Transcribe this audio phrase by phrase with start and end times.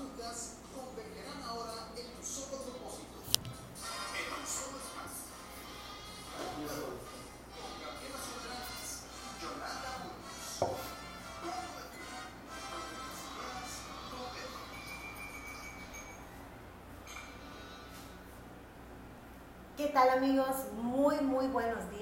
[0.00, 3.20] fugas convergerán ahora en un solo propósito,
[4.16, 5.36] en un solo espacio.
[7.52, 9.04] Con Gabriela Soberanis,
[9.42, 10.80] Yolanda Burgos.
[19.76, 20.56] ¿Qué tal amigos?
[20.82, 21.99] Muy muy buenos días.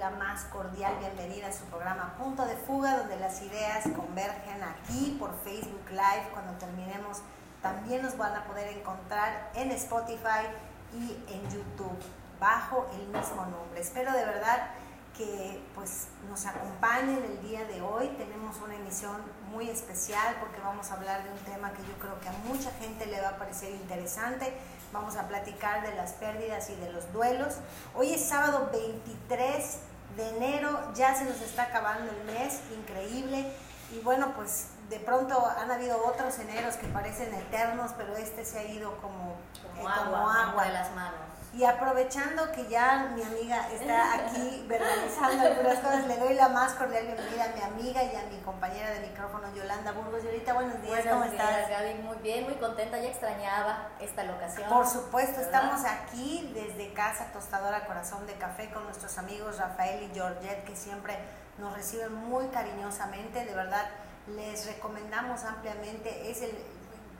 [0.00, 5.14] La más cordial bienvenida a su programa Punto de Fuga, donde las ideas convergen aquí
[5.18, 6.30] por Facebook Live.
[6.32, 7.18] Cuando terminemos
[7.60, 10.48] también nos van a poder encontrar en Spotify
[10.94, 11.98] y en YouTube
[12.40, 13.78] bajo el mismo nombre.
[13.78, 14.70] Espero de verdad
[15.18, 18.08] que pues nos acompañen el día de hoy.
[18.16, 19.20] Tenemos una emisión
[19.50, 22.70] muy especial porque vamos a hablar de un tema que yo creo que a mucha
[22.80, 24.54] gente le va a parecer interesante.
[24.94, 27.56] Vamos a platicar de las pérdidas y de los duelos.
[27.94, 33.52] Hoy es sábado 23 de enero, ya se nos está acabando el mes, increíble.
[33.92, 38.58] Y bueno, pues de pronto han habido otros eneros que parecen eternos, pero este se
[38.58, 40.64] ha ido como, como eh, agua, como agua.
[40.64, 41.29] de las manos.
[41.52, 46.74] Y aprovechando que ya mi amiga está aquí verbalizando algunas cosas, le doy la más
[46.74, 50.22] cordial bienvenida a mi amiga y a mi compañera de micrófono, Yolanda Burgos.
[50.22, 51.68] Yolita, buenos días, Buenos ¿cómo días, estás?
[51.70, 54.68] Gaby, muy bien, muy contenta, ya extrañaba esta locación.
[54.68, 55.46] Por supuesto, ¿verdad?
[55.46, 60.76] estamos aquí desde Casa Tostadora Corazón de Café con nuestros amigos Rafael y Georgette que
[60.76, 61.18] siempre
[61.58, 63.44] nos reciben muy cariñosamente.
[63.44, 63.86] De verdad,
[64.28, 66.30] les recomendamos ampliamente.
[66.30, 66.56] Es el,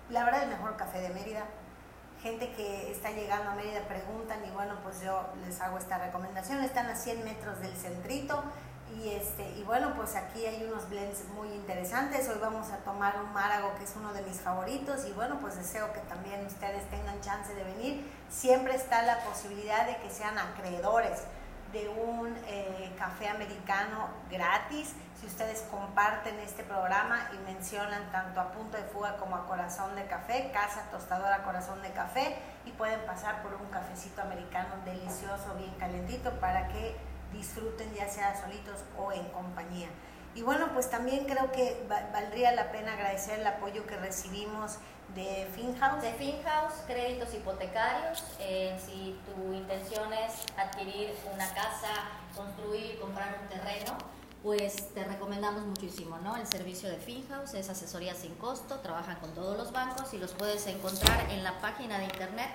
[0.08, 1.42] la verdad, el mejor café de Mérida.
[2.22, 6.62] Gente que está llegando a Mérida preguntan y bueno, pues yo les hago esta recomendación.
[6.62, 8.44] Están a 100 metros del centrito
[8.94, 12.28] y, este, y bueno, pues aquí hay unos blends muy interesantes.
[12.28, 15.56] Hoy vamos a tomar un Márago que es uno de mis favoritos y bueno, pues
[15.56, 18.06] deseo que también ustedes tengan chance de venir.
[18.28, 21.20] Siempre está la posibilidad de que sean acreedores
[21.72, 24.94] de un eh, café americano gratis.
[25.18, 29.94] Si ustedes comparten este programa y mencionan tanto a Punto de Fuga como a Corazón
[29.94, 35.54] de Café, Casa Tostadora Corazón de Café, y pueden pasar por un cafecito americano delicioso,
[35.56, 36.96] bien calentito, para que
[37.32, 39.88] disfruten ya sea solitos o en compañía.
[40.34, 44.76] Y bueno, pues también creo que va- valdría la pena agradecer el apoyo que recibimos
[45.14, 46.02] de FinHouse.
[46.02, 51.88] De FinHouse, créditos hipotecarios, eh, si tu intención es adquirir una casa,
[52.36, 53.98] construir, comprar un terreno,
[54.44, 56.36] pues te recomendamos muchísimo, ¿no?
[56.36, 60.30] El servicio de FinHouse es asesoría sin costo, trabajan con todos los bancos y los
[60.32, 62.48] puedes encontrar en la página de internet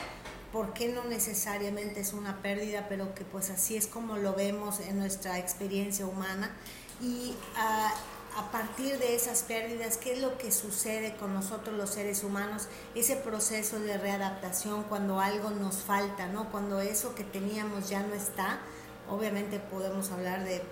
[0.53, 4.99] Porque no necesariamente es una pérdida, pero que pues así es como lo vemos en
[4.99, 6.55] nuestra experiencia humana.
[7.01, 7.93] Y ah,
[8.37, 12.69] a partir de esas pérdidas, ¿qué es lo que sucede con nosotros los seres humanos?
[12.95, 16.51] Ese proceso de readaptación cuando algo nos falta, ¿no?
[16.51, 18.61] Cuando eso que teníamos ya no está.
[19.09, 20.63] Obviamente podemos hablar de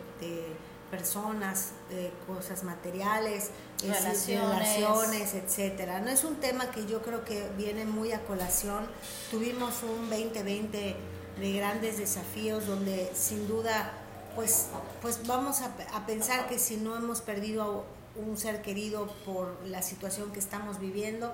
[0.91, 3.51] personas, de cosas materiales,
[3.83, 4.59] Relaciones.
[4.59, 6.01] relaciones, etcétera.
[6.01, 8.87] No es un tema que yo creo que viene muy a colación.
[9.31, 10.97] Tuvimos un 2020
[11.39, 13.93] de grandes desafíos donde sin duda
[14.35, 14.69] pues,
[15.01, 19.57] pues vamos a, a pensar que si no hemos perdido a un ser querido por
[19.67, 21.33] la situación que estamos viviendo,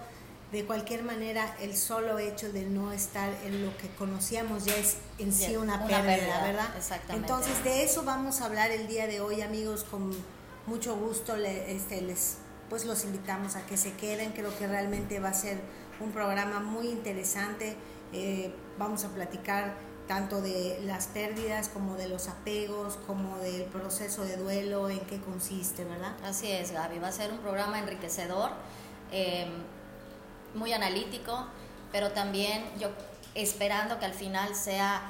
[0.53, 4.97] de cualquier manera el solo hecho de no estar en lo que conocíamos ya es
[5.19, 6.69] en sí una, pérdida, ¿verdad?
[6.77, 7.27] exactamente.
[7.29, 10.13] Entonces de eso vamos a hablar el día de hoy, amigos, con
[10.67, 12.39] mucho gusto le- este, les
[12.71, 15.61] pues los invitamos a que se queden, creo que realmente va a ser
[16.01, 17.77] un programa muy interesante,
[18.13, 19.75] Eh, vamos a platicar
[20.07, 25.19] tanto de las pérdidas como de los apegos, como del proceso de duelo, en qué
[25.21, 26.15] consiste, ¿verdad?
[26.25, 27.01] Así es, Gaby.
[27.01, 28.53] Va a ser un programa enriquecedor,
[29.11, 29.49] eh,
[30.57, 31.47] muy analítico,
[31.93, 32.89] pero también yo
[33.35, 35.03] esperando que al final sea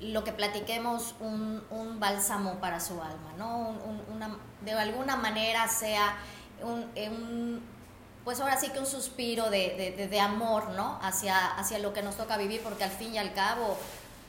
[0.00, 3.68] lo que platiquemos un, un bálsamo para su alma, ¿no?
[3.68, 6.16] Un- de alguna manera sea
[6.62, 7.62] un, un-
[8.24, 10.98] pues ahora sí que un suspiro de, de- de- de amor, ¿no?
[11.02, 13.76] Hacia, hacia lo que nos toca vivir, porque al fin y al cabo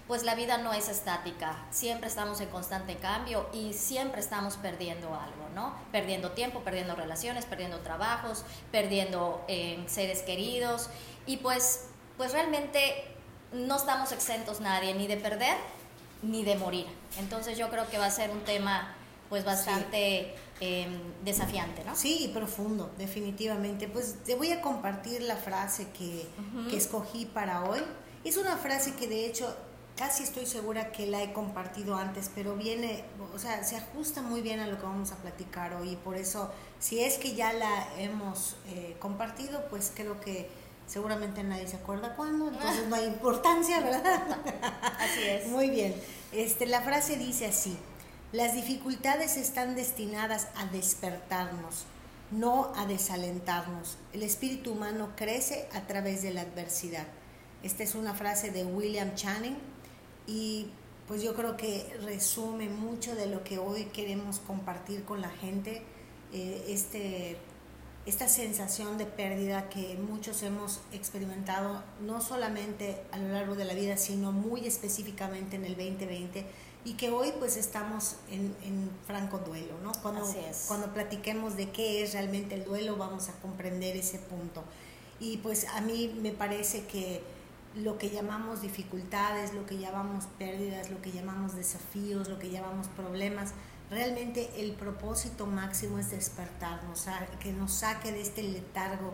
[0.08, 5.08] pues la vida no es estática, siempre estamos en constante cambio y siempre estamos perdiendo
[5.08, 5.74] algo, ¿no?
[5.92, 10.90] Perdiendo tiempo, perdiendo relaciones, perdiendo trabajos, perdiendo eh, seres queridos
[11.26, 11.88] y pues,
[12.18, 13.06] pues realmente
[13.52, 15.58] no estamos exentos nadie ni de perder
[16.22, 16.86] ni de morir.
[17.18, 18.94] Entonces yo creo que va a ser un tema
[19.30, 21.96] pues bastante em, desafiante, ¿no?
[21.96, 23.88] Sí, profundo, definitivamente.
[23.88, 26.28] Pues te voy a compartir la frase que,
[26.70, 27.80] que escogí para hoy.
[28.24, 29.56] Es una frase que de hecho
[29.96, 33.04] casi estoy segura que la he compartido antes, pero viene,
[33.34, 36.18] o sea, se ajusta muy bien a lo que vamos a platicar hoy y por
[36.18, 40.50] eso, si es que ya la hemos eh, compartido, pues creo que
[40.88, 44.22] seguramente nadie se acuerda cuándo, entonces no hay importancia, ¿verdad?
[45.00, 45.48] Así es.
[45.48, 45.96] Muy bien.
[46.32, 47.78] Este, la frase dice así,
[48.34, 51.86] las dificultades están destinadas a despertarnos,
[52.32, 53.98] no a desalentarnos.
[54.12, 57.06] El espíritu humano crece a través de la adversidad.
[57.64, 59.56] Esta es una frase de William Channing,
[60.28, 60.68] y
[61.08, 65.84] pues yo creo que resume mucho de lo que hoy queremos compartir con la gente,
[66.34, 67.38] eh, este,
[68.06, 73.74] esta sensación de pérdida que muchos hemos experimentado, no solamente a lo largo de la
[73.74, 76.46] vida, sino muy específicamente en el 2020
[76.86, 79.92] y que hoy pues estamos en, en franco duelo, ¿no?
[80.04, 80.24] Cuando,
[80.68, 84.64] cuando platiquemos de qué es realmente el duelo vamos a comprender ese punto.
[85.20, 87.24] Y pues a mí me parece que
[87.76, 92.88] lo que llamamos dificultades, lo que llamamos pérdidas, lo que llamamos desafíos, lo que llamamos
[92.88, 93.54] problemas,
[93.90, 97.06] realmente el propósito máximo es despertarnos,
[97.40, 99.14] que nos saque de este letargo,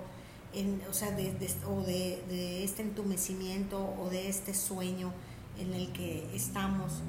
[0.53, 1.35] en, o sea, de,
[1.67, 5.11] o de, este entumecimiento o de este sueño
[5.57, 7.01] en el que estamos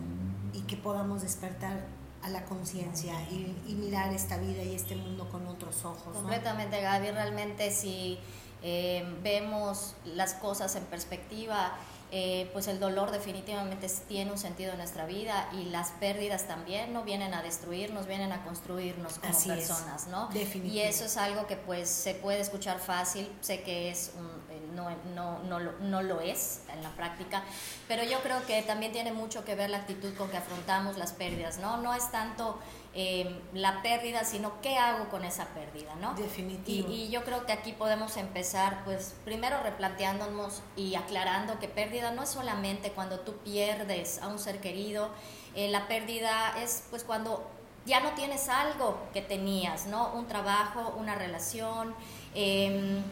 [0.52, 1.86] y que podamos despertar
[2.22, 6.14] a la conciencia y, mirar esta vida y este mundo con otros ojos.
[6.16, 8.18] Completamente, Gaby, realmente si
[8.62, 11.72] eh, vemos las cosas en perspectiva,
[12.14, 16.92] eh, pues el dolor definitivamente tiene un sentido en nuestra vida y las pérdidas también
[16.92, 20.28] no vienen a destruirnos, vienen a construirnos como personas, ¿no?
[20.74, 24.08] Y eso es algo que pues se puede escuchar fácil, sé que es
[24.50, 27.44] eh, no, no, no, no, lo es en la práctica,
[27.88, 31.12] pero yo creo que también tiene mucho que ver la actitud con que afrontamos las
[31.12, 31.78] pérdidas, ¿no?
[31.78, 32.58] No es tanto
[32.94, 36.14] eh, la pérdida, sino qué hago con esa pérdida, ¿no?
[36.14, 36.90] Definitivo.
[36.90, 42.24] Y, yo creo que aquí podemos empezar, pues, primero replanteándonos y aclarando que pérdida no
[42.24, 45.08] es solamente cuando tú pierdes a un ser querido,
[45.54, 47.48] eh, la pérdida es, pues, cuando
[47.86, 50.12] ya no tienes algo que tenías, ¿no?
[50.12, 51.94] Un trabajo, una relación,
[52.34, 53.02] em,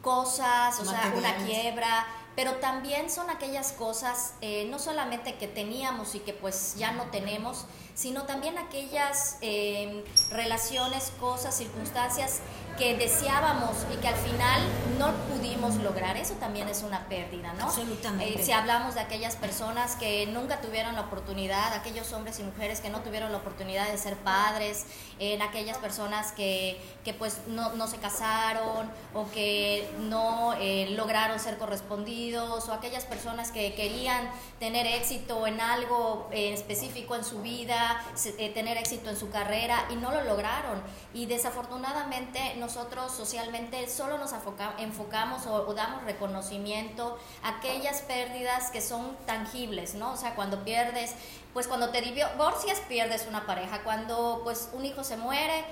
[0.00, 2.06] cosas, o sea, una quiebra,
[2.36, 7.04] pero también son aquellas cosas, eh, no solamente que teníamos y que pues ya no
[7.04, 12.40] tenemos, sino también aquellas eh, relaciones, cosas, circunstancias
[12.76, 14.60] que deseábamos y que al final
[14.98, 16.16] no pudimos lograr.
[16.16, 17.64] Eso también es una pérdida, ¿no?
[17.64, 18.40] Absolutamente.
[18.40, 22.80] Eh, si hablamos de aquellas personas que nunca tuvieron la oportunidad, aquellos hombres y mujeres
[22.80, 24.86] que no tuvieron la oportunidad de ser padres,
[25.18, 31.40] en aquellas personas que, que pues no, no, se casaron o que no eh, lograron
[31.40, 38.02] ser correspondidos o aquellas personas que querían tener éxito en algo específico en su vida,
[38.38, 40.82] eh, tener éxito en su carrera y no lo lograron.
[41.14, 44.32] Y desafortunadamente no nosotros socialmente solo nos
[44.78, 50.14] enfocamos o, damos reconocimiento a aquellas pérdidas que son tangibles, ¿no?
[50.14, 51.14] O sea, cuando pierdes,
[51.52, 55.64] pues cuando te divorcias pierdes una pareja, cuando pues un hijo se muere,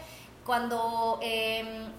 [0.46, 1.92] cuando em,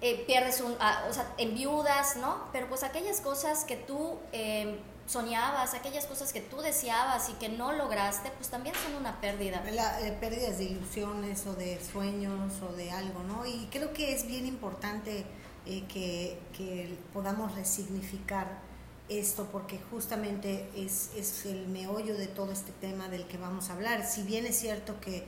[0.00, 2.44] eh, pierdes un, ah, o sea, en viudas, ¿no?
[2.52, 4.20] Pero pues aquellas cosas que tú...
[4.30, 9.20] Em, soñabas, aquellas cosas que tú deseabas y que no lograste, pues también son una
[9.20, 9.62] pérdida.
[9.72, 13.46] La, eh, pérdidas de ilusiones o de sueños o de algo, ¿no?
[13.46, 15.24] Y creo que es bien importante
[15.64, 18.60] eh, que, que, podamos resignificar
[19.08, 23.74] esto porque justamente es, es, el meollo de todo este tema del que vamos a
[23.74, 24.04] hablar.
[24.04, 25.24] Si bien es cierto que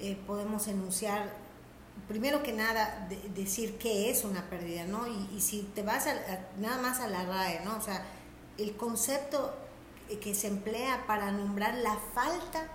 [0.00, 1.32] eh, podemos enunciar,
[2.08, 5.06] primero que nada, decir qué es una pérdida, ¿no?
[5.06, 6.14] Y, y si te vas a,
[6.58, 7.76] nada más a la RAE, ¿no?
[7.76, 8.04] O sea,
[8.62, 9.54] el concepto
[10.18, 12.66] que se emplea para nombrar la falta,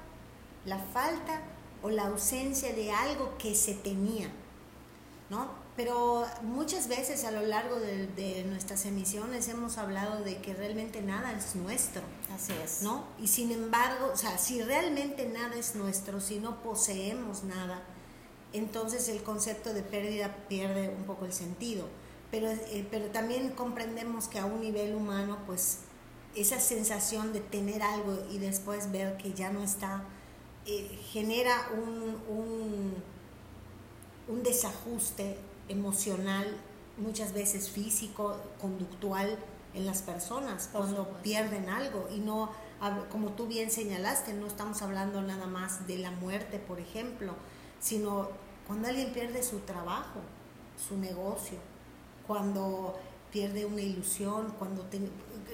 [0.65, 1.41] la falta
[1.83, 4.29] o la ausencia de algo que se tenía,
[5.29, 5.65] ¿no?
[5.75, 11.33] Pero muchas veces a lo largo de, nuestras emisiones hemos hablado de que realmente nada
[11.33, 12.01] es nuestro.
[12.33, 12.81] Así es.
[12.81, 13.03] ¿No?
[13.19, 17.83] Y sin embargo, o sea, si realmente nada es nuestro, si no poseemos nada,
[18.53, 21.87] entonces el concepto de pérdida pierde un poco el sentido
[22.31, 25.79] pero, eh, pero también comprendemos que a un nivel humano, pues
[26.35, 30.03] esa sensación de tener algo y después ver que ya no está,
[30.65, 32.93] eh, genera un, un,
[34.27, 35.37] un, desajuste
[35.69, 36.45] emocional,
[36.97, 39.37] muchas veces físico, conductual
[39.73, 42.07] en las personas cuando pierden algo.
[42.13, 42.51] Y no
[43.11, 47.33] como tú bien señalaste, no estamos hablando nada más de la muerte, por ejemplo,
[47.79, 48.29] sino
[48.67, 50.19] cuando alguien pierde su trabajo,
[50.87, 51.57] su negocio,
[52.27, 52.95] cuando
[53.31, 54.85] pierde una ilusión, cuando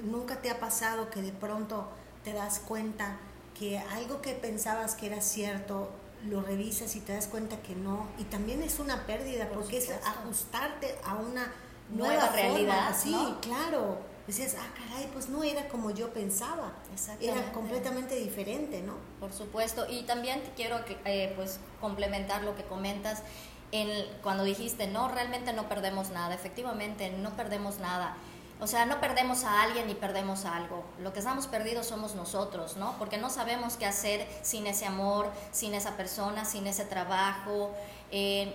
[0.03, 1.87] nunca te ha pasado que de pronto
[2.23, 3.17] te das cuenta
[3.57, 5.89] que algo que pensabas que era cierto,
[6.29, 9.89] lo revisas y te das cuenta que no, y también es una pérdida porque es
[9.89, 11.51] ajustarte a una
[11.89, 12.95] nueva, realidad.
[12.95, 13.97] Sí, claro.
[14.27, 16.71] Decías, ah, caray, pues no era como yo pensaba,
[17.19, 18.93] era completamente diferente, ¿no?
[19.19, 23.23] Por supuesto, y también quiero eh, pues complementar lo que comentas
[23.71, 28.15] en, cuando dijiste, no, realmente no perdemos nada, efectivamente no perdemos nada.
[28.59, 30.83] O sea, no perdemos a alguien ni perdemos algo.
[30.99, 32.95] Lo que estamos perdidos somos nosotros, ¿no?
[32.99, 37.71] Porque no sabemos qué hacer sin ese amor, sin esa persona, sin ese trabajo.
[38.11, 38.53] Eh,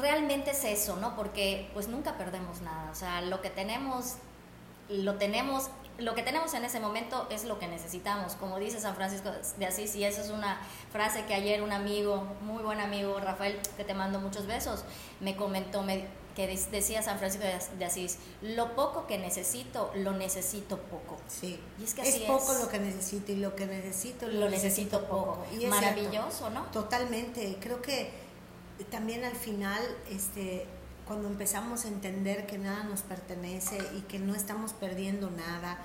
[0.00, 1.14] realmente es eso, ¿no?
[1.16, 2.90] Porque pues nunca perdemos nada.
[2.90, 4.16] O sea, lo que tenemos
[4.88, 5.68] lo tenemos,
[6.02, 9.66] lo que tenemos en ese momento es lo que necesitamos, como dice San Francisco de
[9.66, 13.84] Asís, y esa es una frase que ayer un amigo, muy buen amigo, Rafael, que
[13.84, 14.84] te mando muchos besos,
[15.20, 15.84] me comentó,
[16.34, 17.46] que decía San Francisco
[17.78, 21.18] de Asís, lo poco que necesito, lo necesito poco.
[21.28, 21.60] Sí.
[21.78, 25.44] Y es que es poco lo que necesito y lo que necesito lo, necesito, poco.
[25.52, 26.64] Y Maravilloso, ¿no?
[26.66, 27.58] Totalmente.
[27.60, 28.10] Creo que
[28.90, 30.66] también al final, este,
[31.06, 35.78] cuando empezamos a entender que nada nos pertenece y que no estamos perdiendo nada,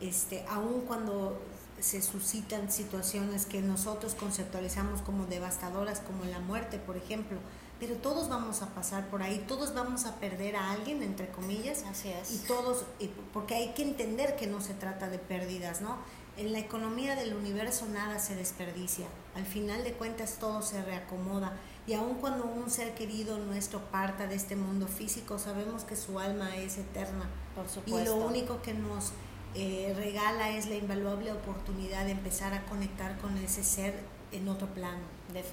[0.00, 1.40] este, aun cuando
[1.80, 7.38] se suscitan situaciones que nosotros conceptualizamos como devastadoras, como la muerte, por ejemplo,
[7.78, 11.84] pero todos vamos a pasar por ahí, todos vamos a perder a alguien, entre comillas,
[11.84, 12.32] Así es.
[12.32, 12.84] y todos,
[13.32, 15.96] porque hay que entender que no se trata de pérdidas, ¿no?
[16.38, 21.52] En la economía del universo nada se desperdicia, al final de cuentas todo se reacomoda
[21.86, 26.18] y aun cuando un ser querido nuestro parta de este mundo físico, sabemos que su
[26.18, 27.30] alma es eterna.
[27.54, 28.00] Por supuesto.
[28.00, 29.12] Y lo único que nos
[29.54, 33.94] eh, regala es la invaluable oportunidad de empezar a conectar con ese ser
[34.32, 35.02] en otro plano.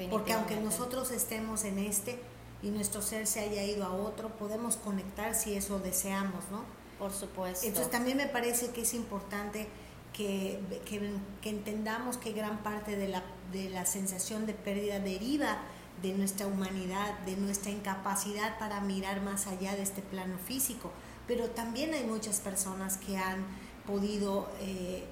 [0.10, 2.20] Porque aunque nosotros estemos en este
[2.64, 6.64] y nuestro ser se haya ido a otro, podemos conectar si eso deseamos, ¿no?
[6.98, 7.68] Por supuesto.
[7.68, 9.68] Entonces también me parece que es importante
[10.14, 11.12] que, que,
[11.42, 15.60] que entendamos que gran parte de la, de la sensación de pérdida deriva
[16.04, 20.92] de nuestra humanidad, de nuestra incapacidad para mirar más allá de este plano físico.
[21.28, 23.46] Pero también hay muchas personas que han
[23.88, 25.06] podido eh,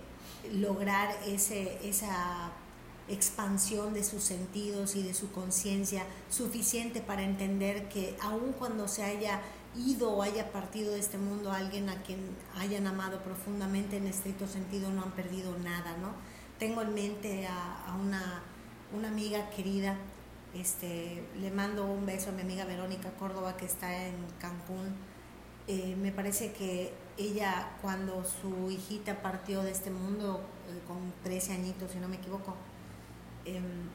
[0.53, 2.51] lograr ese, esa
[3.07, 9.03] expansión de sus sentidos y de su conciencia suficiente para entender que aun cuando se
[9.03, 9.41] haya
[9.75, 12.19] ido o haya partido de este mundo alguien a quien
[12.57, 16.13] hayan amado profundamente en estricto sentido no han perdido nada, ¿no?
[16.59, 18.43] Tengo en mente a, una,
[18.93, 19.97] una amiga querida
[20.53, 24.95] este, le mando un beso a mi amiga Verónica Córdoba que está en Cancún.
[25.67, 31.53] Eh, me parece que ella cuando su hijita partió de este mundo eh, con 13
[31.53, 32.55] añitos, si no me equivoco,
[33.45, 33.89] em,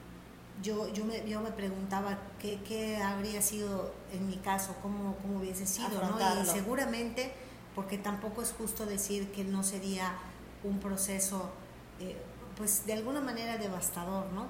[0.63, 5.39] yo, yo, me, yo me preguntaba qué, qué, habría sido en mi caso, cómo, cómo
[5.39, 6.17] hubiese sido, ¿no?
[6.41, 7.31] Y seguramente,
[7.75, 10.15] porque tampoco es justo decir que no sería
[10.63, 11.51] un proceso,
[11.99, 12.17] eh,
[12.55, 14.47] pues de alguna manera devastador, ¿no?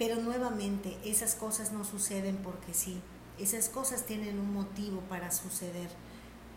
[0.00, 3.02] Pero nuevamente, esas cosas no suceden porque sí.
[3.38, 5.90] Esas cosas tienen un motivo para suceder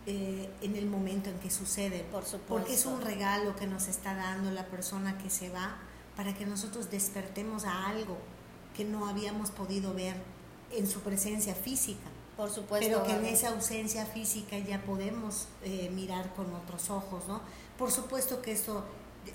[0.06, 2.06] eh, en el momento en que suceden.
[2.06, 2.48] Por supuesto.
[2.48, 5.76] Porque es un regalo que nos está dando la persona que se va
[6.16, 8.18] para que nosotros despertemos a algo
[8.78, 10.16] que no habíamos podido ver
[10.72, 12.10] en su presencia física.
[12.38, 12.88] Por supuesto.
[12.88, 17.42] Pero que en esa ausencia física ya podemos eh, mirar con otros ojos, ¿no?
[17.78, 18.86] Por supuesto que esto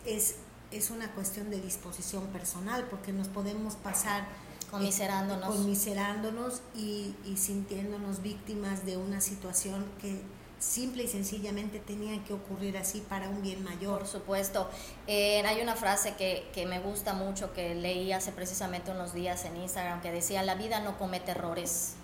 [0.07, 0.37] es
[0.71, 4.27] es una cuestión de disposición personal, porque nos podemos pasar
[4.71, 10.21] conmiserándonos, conmiserándonos y, y sintiéndonos víctimas de una situación que
[10.59, 14.01] simple y sencillamente tenía que ocurrir así para un bien mayor.
[14.01, 14.69] Por supuesto.
[15.07, 19.45] Eh, hay una frase que, que, me gusta mucho que leí hace precisamente unos días
[19.45, 21.95] en Instagram que decía, la vida no comete errores.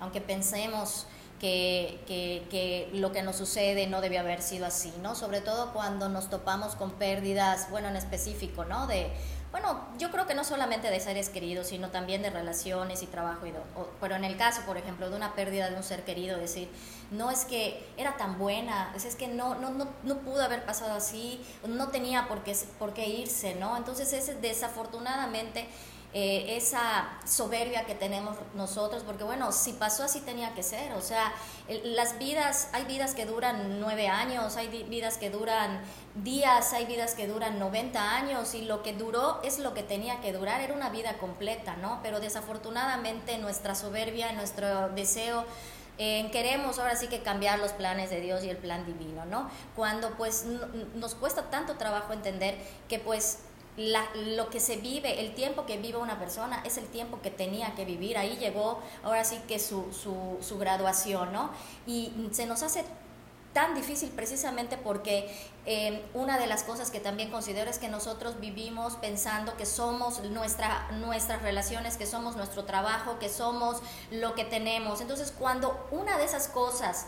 [0.00, 1.06] Aunque pensemos
[1.40, 5.14] que, que, lo que nos sucede no debe haber sido así, ¿no?
[5.14, 8.86] Sobre todo cuando nos topamos con pérdidas, bueno, en específico, ¿no?
[8.86, 9.10] De,
[9.50, 13.46] bueno, yo creo que no solamente de seres queridos, sino también de relaciones y trabajo.
[13.46, 13.52] Y
[14.00, 16.68] pero en el caso, por ejemplo, de una pérdida de un ser querido, decir,
[17.10, 20.64] no es que era tan buena, es, es que no, no, no, no pudo haber
[20.64, 23.76] pasado así, no tenía por qué, por qué irse, ¿no?
[23.76, 25.68] Entonces, es, desafortunadamente
[26.16, 31.00] eh, esa soberbia que tenemos nosotros, porque bueno, si pasó así tenía que ser, o
[31.00, 31.32] sea,
[31.82, 35.80] las vidas, hay vidas que duran nueve años, hay vidas que duran
[36.14, 40.20] días, hay vidas que duran 90 años y lo que duró es lo que tenía
[40.20, 41.98] que durar, era una vida completa, ¿no?
[42.04, 45.44] Pero desafortunadamente nuestra soberbia, nuestro deseo
[45.96, 49.50] queremos ahora sí que cambiar los planes de Dios y el plan divino, ¿no?
[49.74, 50.44] Cuando pues
[50.94, 52.56] nos cuesta tanto trabajo entender
[52.88, 53.38] que pues
[53.76, 57.74] lo que se vive, el tiempo que vive una persona es el tiempo que tenía
[57.74, 58.16] que vivir.
[58.16, 61.50] Ahí llegó ahora sí que su, su, su graduación, ¿no?
[61.86, 62.84] Y se nos hace
[63.54, 65.32] tan difícil precisamente porque
[65.64, 70.22] eh, una de las cosas que también considero es que nosotros vivimos pensando que somos
[70.24, 75.00] nuestra, nuestras relaciones, que somos nuestro trabajo, que somos lo que tenemos.
[75.00, 77.06] Entonces cuando una de esas cosas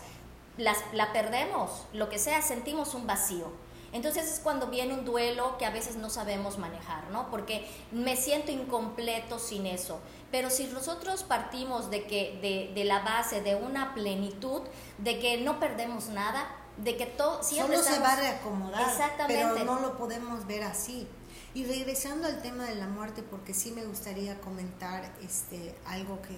[0.57, 3.51] las, la perdemos, lo que sea, sentimos un vacío.
[3.97, 7.31] Entonces es cuando viene un duelo que a veces no sabemos manejar, ¿no?
[7.31, 9.99] Porque me siento incompleto sin eso.
[10.29, 14.61] Pero si nosotros partimos de, que, de, de la base de una plenitud,
[14.99, 19.43] de que no perdemos nada, de que todo siempre Solo se va a reacomodar, Exactamente.
[19.55, 21.07] pero no lo podemos ver así.
[21.55, 26.37] Y regresando al tema de la muerte, porque sí me gustaría comentar este, algo que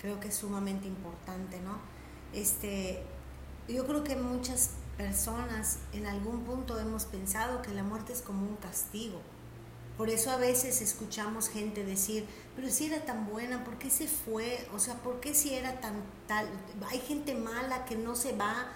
[0.00, 1.78] creo que es sumamente importante, ¿no?
[2.32, 3.02] Este,
[3.68, 8.46] yo creo que muchas personas en algún punto hemos pensado que la muerte es como
[8.46, 9.20] un castigo.
[9.96, 14.08] Por eso a veces escuchamos gente decir, pero si era tan buena, ¿por qué se
[14.08, 14.66] fue?
[14.74, 15.94] O sea, ¿por qué si era tan
[16.26, 16.48] tal?
[16.90, 18.72] Hay gente mala que no se va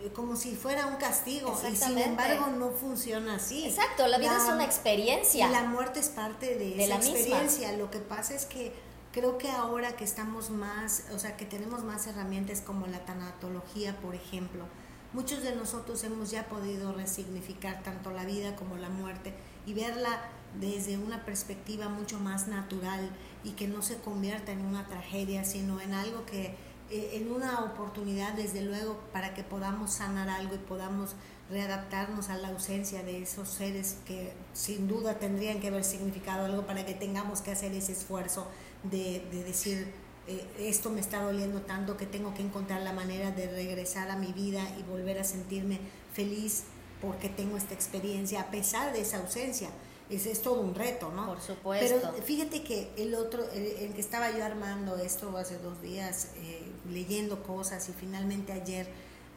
[0.00, 3.66] eh, como si fuera un castigo y sin embargo no funciona así.
[3.66, 5.46] Exacto, la vida es una experiencia.
[5.46, 7.72] Y la muerte es parte de, esa experiencia.
[7.76, 8.72] Lo que pasa es que
[9.12, 13.94] creo que ahora que estamos más, o sea, que tenemos más herramientas como la tanatología,
[14.00, 14.64] por ejemplo,
[15.12, 19.34] muchos de nosotros hemos ya podido resignificar tanto la vida como la muerte
[19.66, 20.20] y verla
[20.60, 23.10] desde una perspectiva mucho más natural
[23.44, 26.54] y que no se convierta en una tragedia, sino en algo que,
[26.90, 31.14] eh, en una oportunidad desde luego para que podamos sanar algo y podamos
[31.50, 36.66] readaptarnos a la ausencia de esos seres que sin duda tendrían que haber significado algo
[36.66, 38.46] para que tengamos que hacer ese esfuerzo
[38.84, 39.92] de, de decir,
[40.40, 44.16] eh, esto me está doliendo tanto que tengo que encontrar la manera de regresar a
[44.16, 45.78] mi vida y volver a sentirme
[46.12, 46.64] feliz
[47.00, 49.68] porque tengo esta experiencia a pesar de esa ausencia.
[50.08, 51.26] Es, es todo un reto, ¿no?
[51.26, 51.98] Por supuesto.
[52.00, 56.70] Pero fíjate que el otro, el, que estaba yo armando esto hace dos días, eh,
[56.90, 58.88] leyendo cosas y finalmente ayer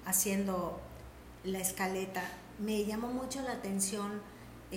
[0.06, 0.80] haciendo
[1.44, 2.24] la escaleta,
[2.60, 4.22] me llamó mucho la atención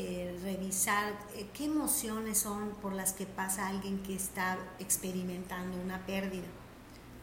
[0.01, 6.07] eh, revisar eh, qué emociones son por las que pasa alguien que está experimentando una
[6.07, 6.47] pérdida.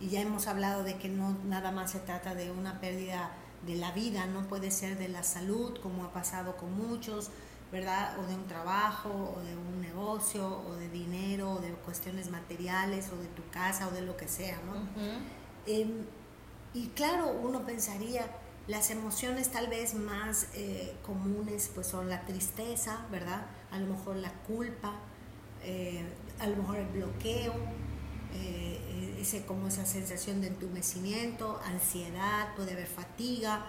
[0.02, 3.32] Y ya hemos hablado de que no nada más se trata de una pérdida
[3.66, 7.30] de la vida, no puede ser de la salud, como ha pasado con muchos,
[7.72, 8.20] ¿verdad?
[8.20, 13.10] O de un trabajo, o de un negocio, o de dinero, o de cuestiones materiales,
[13.14, 14.76] o de tu casa, o de lo que sea, ¿no?
[15.66, 16.06] Em,
[16.74, 18.28] y claro, uno pensaría,
[18.68, 23.46] las emociones tal vez más eh, comunes pues son la tristeza, ¿verdad?
[23.72, 24.94] A lo mejor la culpa,
[25.64, 26.04] eh,
[26.40, 27.54] a lo mejor el bloqueo,
[28.34, 33.66] eh, ese, como esa sensación de entumecimiento, ansiedad, puede haber fatiga,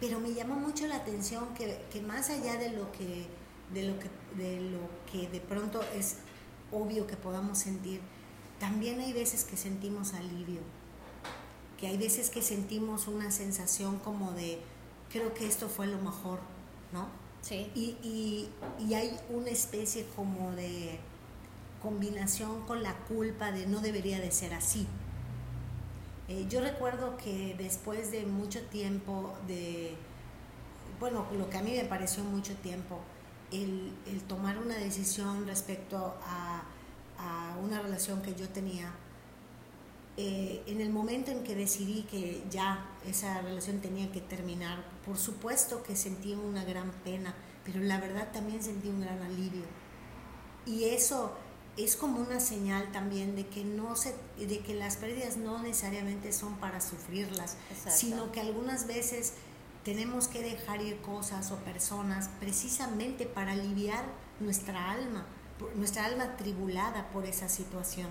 [0.00, 3.26] pero me llama mucho la atención que, que más allá de lo que,
[3.72, 6.18] de, lo que, de lo que de pronto es
[6.70, 8.02] obvio que podamos sentir,
[8.60, 10.60] también hay veces que sentimos alivio
[11.78, 14.58] que hay veces que sentimos una sensación como de,
[15.10, 16.40] creo que esto fue lo mejor,
[16.92, 17.08] ¿no?
[17.42, 17.70] Sí.
[17.74, 18.48] Y, y,
[18.84, 20.98] y hay una especie como de
[21.82, 24.86] combinación con la culpa de no debería de ser así.
[26.28, 29.94] Eh, yo recuerdo que después de mucho tiempo de,
[30.98, 32.98] bueno, lo que a mí me pareció mucho tiempo,
[33.52, 36.64] el, el tomar una decisión respecto a,
[37.18, 38.92] a, una relación que yo tenía,
[40.16, 45.18] eh, en el momento en que decidí que ya esa relación tenía que terminar, por
[45.18, 49.64] supuesto que sentí una gran pena, pero la verdad también sentí un gran alivio.
[50.64, 51.36] Y eso
[51.76, 56.32] es como una señal también de que no se, de que las pérdidas no necesariamente
[56.32, 59.34] son para sufrirlas, sino que algunas veces
[59.84, 64.04] tenemos que dejar ir cosas o personas precisamente para aliviar
[64.40, 65.26] nuestra alma
[65.74, 68.08] nuestra alma tribulada por esa situación.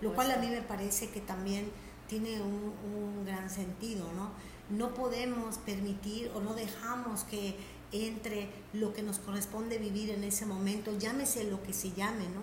[0.00, 1.70] lo cual a mí me parece que también
[2.08, 4.30] tiene un, gran sentido, ¿no?
[4.70, 7.56] No podemos permitir o no dejamos que
[7.90, 12.42] entre lo que nos corresponde vivir en ese momento, llámese lo que se llame, ¿no?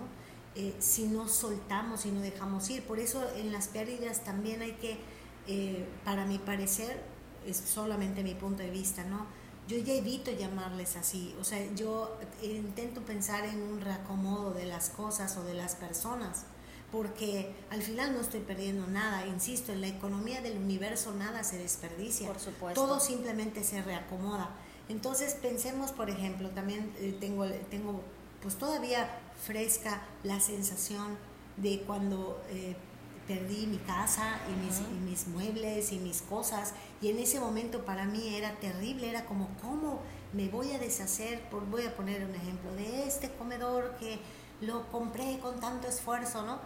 [0.54, 2.82] Eh, si no soltamos y no dejamos ir.
[2.82, 4.98] Por eso en las pérdidas también hay que,
[5.46, 7.02] eh, para mi parecer,
[7.46, 9.26] es solamente mi punto de vista, ¿no?
[9.66, 14.90] Yo ya evito llamarles así, o sea, yo intento pensar en un reacomodo de las
[14.90, 16.44] cosas o de las personas,
[16.92, 21.58] porque al final no estoy perdiendo nada, insisto, en la economía del universo nada se
[21.58, 22.80] desperdicia, por supuesto.
[22.80, 24.50] todo simplemente se reacomoda.
[24.88, 28.02] Entonces pensemos, por ejemplo, también eh, tengo, tengo
[28.42, 31.16] pues todavía fresca la sensación
[31.56, 32.76] de cuando eh,
[33.26, 36.74] perdí mi casa y mis, y mis muebles y mis cosas.
[37.00, 40.00] Y en ese momento para mí era terrible, era como, ¿cómo
[40.32, 41.40] me voy a deshacer?
[41.48, 44.18] Por, voy a poner un ejemplo de este comedor que
[44.60, 46.58] lo compré con tanto esfuerzo, ¿no?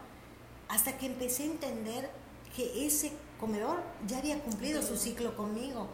[0.69, 2.11] Hasta que empecé a entender
[2.55, 5.89] que ese comedor ya había cumplido su ciclo conmigo.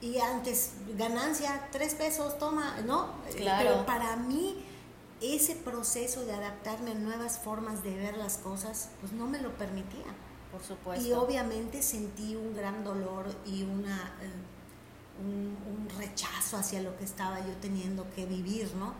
[0.00, 3.14] Y antes, ganancia, tres pesos, toma, ¿no?
[3.36, 3.64] Claro.
[3.64, 4.64] Pero para mí,
[5.20, 9.56] ese proceso de adaptarme a nuevas formas de ver las cosas, pues no me lo
[9.56, 10.04] permitía.
[10.52, 11.06] Por supuesto.
[11.06, 14.30] Y obviamente sentí un gran dolor y una, eh,
[15.22, 18.94] un, un rechazo hacia lo que estaba yo teniendo que vivir, ¿no?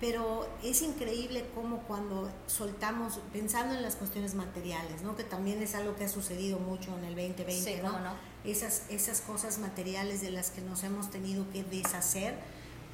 [0.00, 5.16] pero es increíble cómo cuando soltamos, pensando en las cuestiones materiales, ¿no?
[5.16, 7.98] que también es algo que ha sucedido mucho en el 2020, Sí, ¿no?
[8.00, 8.12] no.
[8.44, 12.34] Esas, esas cosas materiales de las que nos hemos tenido que deshacer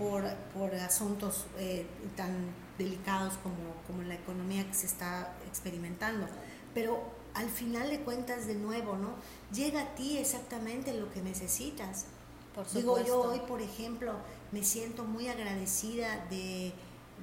[0.00, 1.86] por, por asuntos eh,
[2.16, 2.32] tan
[2.78, 6.26] delicados como, como la economía que se está experimentando.
[6.74, 7.00] Pero
[7.34, 9.10] al final de cuentas, de nuevo, ¿no?
[9.52, 12.06] Llega a ti exactamente lo que necesitas.
[12.54, 14.14] Por Digo, yo hoy, por ejemplo,
[14.50, 16.72] me siento muy agradecida de,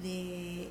[0.01, 0.69] de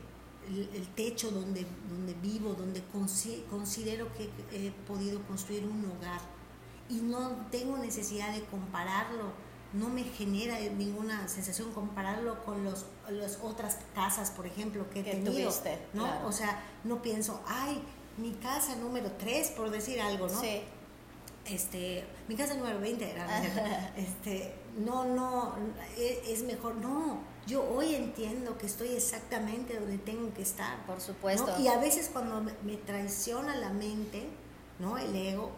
[0.48, 6.20] el, el techo donde, donde vivo, donde consi- considero que he podido construir un hogar
[6.88, 9.32] y no tengo necesidad de compararlo,
[9.76, 15.04] no me genera ninguna sensación compararlo con los, las otras casas, por ejemplo, que he
[15.04, 16.04] tenido, tuviste, ¿no?
[16.04, 16.26] claro.
[16.26, 17.82] O sea, no pienso, ay,
[18.16, 20.40] mi casa número 3, por decir algo, ¿no?
[20.40, 20.62] Sí,
[21.44, 25.54] este, mi casa número 20 era, este, no, no,
[25.96, 30.84] e- es mejor, no, yo hoy entiendo que estoy exactamente donde tengo que estar.
[30.86, 31.46] por supuesto.
[31.46, 31.62] ¿no?
[31.62, 34.26] Y a veces cuando me traiciona la mente,
[34.78, 34.98] ¿no?
[34.98, 35.52] El ego,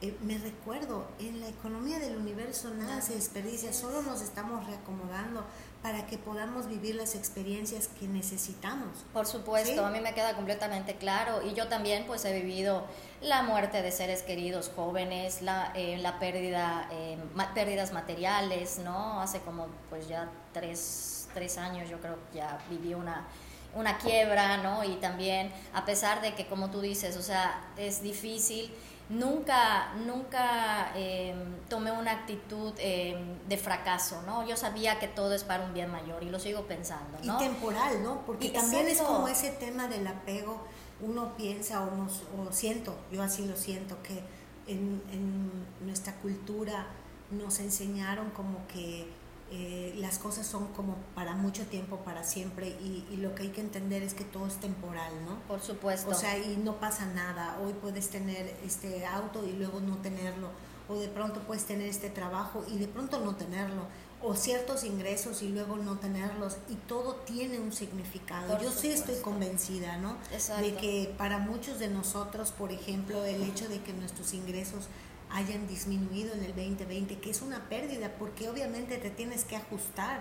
[0.00, 5.44] eh, me recuerdo, en la economía del universo nada se desperdicia, solo nos estamos reacomodando
[5.82, 9.04] para que podamos vivir las experiencias que necesitamos.
[9.12, 9.78] Por supuesto, Sí.
[9.78, 12.84] a mí me queda completamente claro y yo también pues he vivido
[13.20, 19.20] la muerte de seres queridos jóvenes, la, eh, la pérdida, eh, ma- pérdidas materiales, ¿no?
[19.20, 23.26] Hace como pues ya tres, tres años yo creo que ya viví una,
[23.74, 24.82] una quiebra, ¿no?
[24.84, 28.72] Y también a pesar de que como tú dices, o sea, es difícil,
[29.08, 31.34] nunca, nunca eh,
[31.68, 33.16] tomé una actitud eh,
[33.48, 34.46] de fracaso, ¿no?
[34.46, 37.36] Yo sabía que todo es para un bien mayor y lo sigo pensando, ¿no?
[37.36, 38.24] Y temporal, ¿no?
[38.26, 40.60] Porque Y también es como ese tema del apego,
[41.00, 44.22] uno piensa o, nos, o siento, yo así lo siento, que
[44.66, 46.86] en, en nuestra cultura
[47.30, 49.06] nos enseñaron como que
[49.50, 53.48] eh, las cosas son como para mucho tiempo, para siempre, y, y lo que hay
[53.48, 55.38] que entender es que todo es temporal, ¿no?
[55.48, 56.10] Por supuesto.
[56.10, 57.58] O sea, y no pasa nada.
[57.64, 60.50] Hoy puedes tener este auto y luego no tenerlo.
[60.88, 63.82] O de pronto puedes tener este trabajo y de pronto no tenerlo.
[64.20, 66.56] O ciertos ingresos y luego no tenerlos.
[66.68, 68.54] Y todo tiene un significado.
[68.54, 70.16] Por Yo sí estoy convencida, ¿no?
[70.32, 70.64] Exacto.
[70.64, 74.88] De que para muchos de nosotros, por ejemplo, el hecho de que nuestros ingresos
[75.30, 80.20] hayan disminuido en el 2020, que es una pérdida, porque obviamente te tienes que ajustar,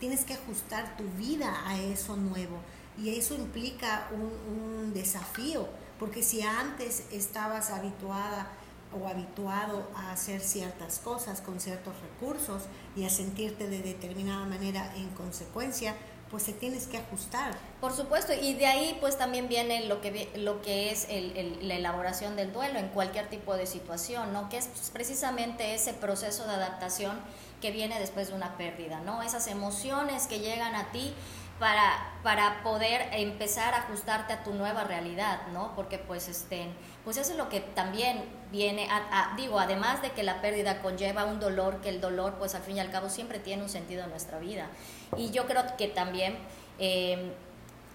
[0.00, 2.58] tienes que ajustar tu vida a eso nuevo.
[2.96, 8.48] Y eso implica un, desafío, porque si antes estabas habituada
[8.92, 12.62] o habituado a hacer ciertas cosas con ciertos recursos
[12.94, 15.96] y a sentirte de determinada manera en consecuencia,
[16.30, 17.54] pues te tienes que ajustar.
[17.80, 22.36] Por supuesto, y de ahí pues también viene lo que, lo que es la elaboración
[22.36, 24.48] del duelo en cualquier tipo de situación, ¿no?
[24.48, 27.18] Que es pues, precisamente ese proceso de adaptación
[27.60, 29.22] que viene después de una pérdida, ¿no?
[29.22, 31.14] Esas emociones que llegan a ti
[31.58, 35.74] para, para poder empezar a ajustarte a tu nueva realidad, ¿no?
[35.76, 36.66] Porque pues, este,
[37.04, 38.88] pues eso es lo que también viene,
[39.36, 42.76] digo, además de que la pérdida conlleva un dolor, que el dolor pues al fin
[42.76, 44.68] y al cabo siempre tiene un sentido en nuestra vida.
[45.16, 46.36] Y yo creo que también...
[46.78, 47.32] eh,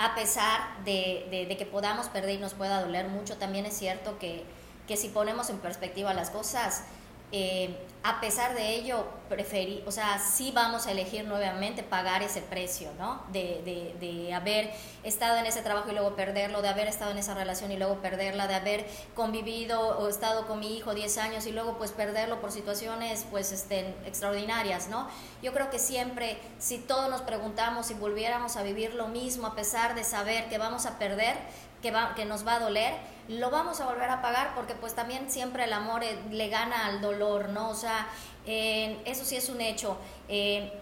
[0.02, 3.78] a pesar de, de- de que podamos perder y nos pueda doler mucho, también es
[3.78, 4.45] cierto que,
[4.88, 6.86] que si ponemos en perspectiva las cosas,
[7.32, 12.42] eh, a pesar de ello, preferí, o sea, sí vamos a elegir nuevamente pagar ese
[12.42, 13.22] precio, ¿no?
[13.34, 14.72] De, de, de haber
[15.04, 17.96] estado en ese trabajo y luego perderlo, de haber estado en esa relación y luego
[17.96, 22.39] perderla, de haber convivido o estado con mi hijo 10 años y luego pues perderlo
[22.39, 25.10] por situaciones pues este, extraordinarias, ¿no?
[25.44, 29.56] Yo creo que siempre, si todos nos preguntamos si volviéramos a vivir lo mismo a
[29.56, 31.36] pesar de saber que vamos a perder,
[31.82, 32.94] que, va, que nos va a doler,
[33.28, 36.88] lo vamos a volver a pagar porque pues también siempre el amor eh, le gana
[36.88, 37.70] al dolor, ¿no?
[37.70, 38.08] O sea,
[38.46, 39.98] eh, eso sí es un hecho.
[40.28, 40.74] Eh,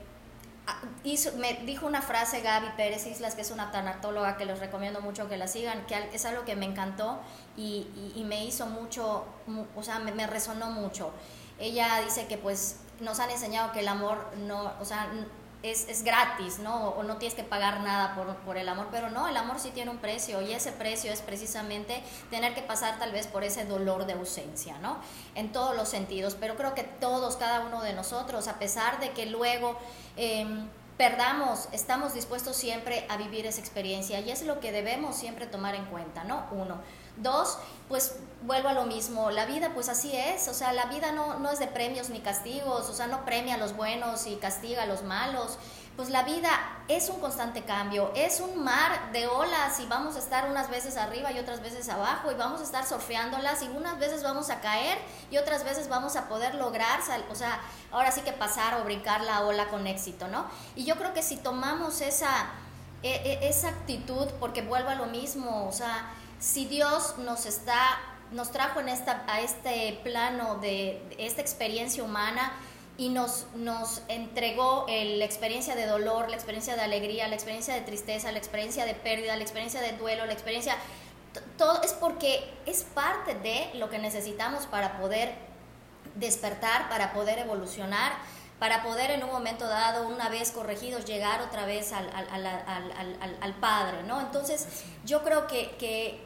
[0.65, 4.59] ah, hizo- me dijo una frase Gaby Pérez Islas, que es una tanatóloga que les
[4.59, 7.19] recomiendo mucho que la sigan, que es algo que me encantó
[7.57, 11.11] y, y- y me hizo mucho, mu- o sea, me, me resonó mucho.
[11.59, 15.07] Ella dice que pues nos han enseñado que el amor no, o sea,
[15.63, 16.89] es, es, gratis, ¿no?
[16.89, 19.71] O no tienes que pagar nada por, por, el amor, pero no, el amor sí
[19.71, 23.65] tiene un precio y ese precio es precisamente tener que pasar tal vez por ese
[23.65, 24.97] dolor de ausencia, ¿no?
[25.35, 29.11] En todos los sentidos, pero creo que todos, cada uno de nosotros, a pesar de
[29.11, 29.77] que luego...
[30.15, 30.45] Eh,
[30.97, 35.75] perdamos, estamos dispuestos siempre a vivir esa experiencia y es lo que debemos siempre tomar
[35.75, 36.47] en cuenta, ¿no?
[36.51, 36.79] Uno.
[37.17, 37.57] Dos,
[37.89, 41.39] pues vuelvo a lo mismo, la vida pues así es, o sea, la vida no,
[41.39, 44.83] no es de premios ni castigos, o sea, no premia a los buenos y castiga
[44.83, 45.57] a los malos,
[45.97, 46.49] pues la vida
[46.87, 50.95] es un constante cambio, es un mar de olas y vamos a estar unas veces
[50.95, 54.61] arriba y otras veces abajo y vamos a estar surfeándolas y unas veces vamos a
[54.61, 54.99] caer
[55.31, 56.99] y otras veces vamos a poder lograr,
[57.31, 57.59] o sea,
[57.91, 60.45] ahora sí que pasar o brincar la ola con éxito, ¿no?
[60.75, 62.45] Y yo creo que si tomamos esa,
[63.01, 67.99] e, e, esa actitud, porque vuelvo a lo mismo, o sea, si Dios nos está
[68.31, 72.51] nos trajo en esta, a este plano de, esta experiencia humana
[72.97, 77.81] y nos, nos entregó la experiencia de dolor, la experiencia de alegría, la experiencia de
[77.81, 80.75] tristeza, la experiencia de pérdida, la experiencia de duelo, la experiencia...
[81.57, 85.35] Todo es porque es parte de lo que necesitamos para poder
[86.15, 88.13] despertar, para poder evolucionar
[88.59, 94.03] para poder en un momento dado, una vez corregidos, llegar otra vez al, al, Padre,
[94.03, 94.19] ¿no?
[94.19, 94.67] Entonces,
[95.05, 95.75] yo creo que,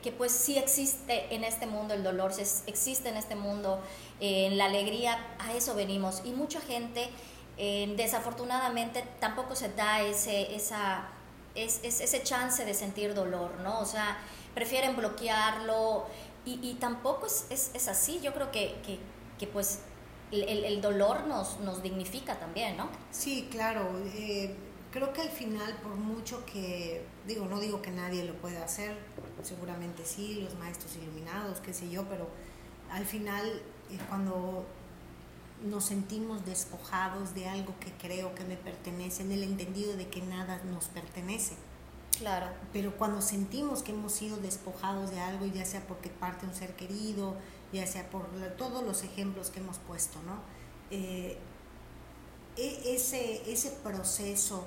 [0.01, 2.31] que, pues sí existe en este mundo el dolor,
[2.67, 3.81] existe en este mundo
[4.21, 6.21] eh, la alegría, a eso venimos.
[6.23, 7.09] Y mucha gente,
[7.57, 11.09] eh, desafortunadamente, tampoco se da ese, esa,
[11.53, 13.79] es, ese chance de sentir dolor, ¿no?
[13.79, 14.17] O sea,
[14.53, 16.05] prefieren bloquearlo
[16.45, 18.21] y, y tampoco es, es, es, así.
[18.21, 18.99] Yo creo que, que,
[19.37, 19.79] que pues
[20.31, 22.89] el, el, dolor nos, nos dignifica también, ¿no?
[23.11, 23.89] Sí, claro.
[24.13, 24.55] Eh,
[24.91, 28.95] creo que al final, por mucho que, digo, no digo que nadie lo pueda hacer,
[29.43, 32.29] seguramente sí, los maestros iluminados, qué sé yo, pero
[32.91, 33.45] al final,
[33.89, 34.65] eh, cuando
[35.63, 40.21] nos sentimos despojados de algo que creo que me pertenece, en el entendido de que
[40.21, 41.55] nada nos pertenece.
[42.17, 42.47] Claro.
[42.73, 46.75] Pero cuando sentimos que hemos sido despojados de algo, ya sea porque parte un ser
[46.75, 47.35] querido,
[47.71, 50.39] ya sea por todos los ejemplos que hemos puesto, ¿no?
[50.89, 51.37] Eh,
[52.57, 54.65] e, ese, ese proceso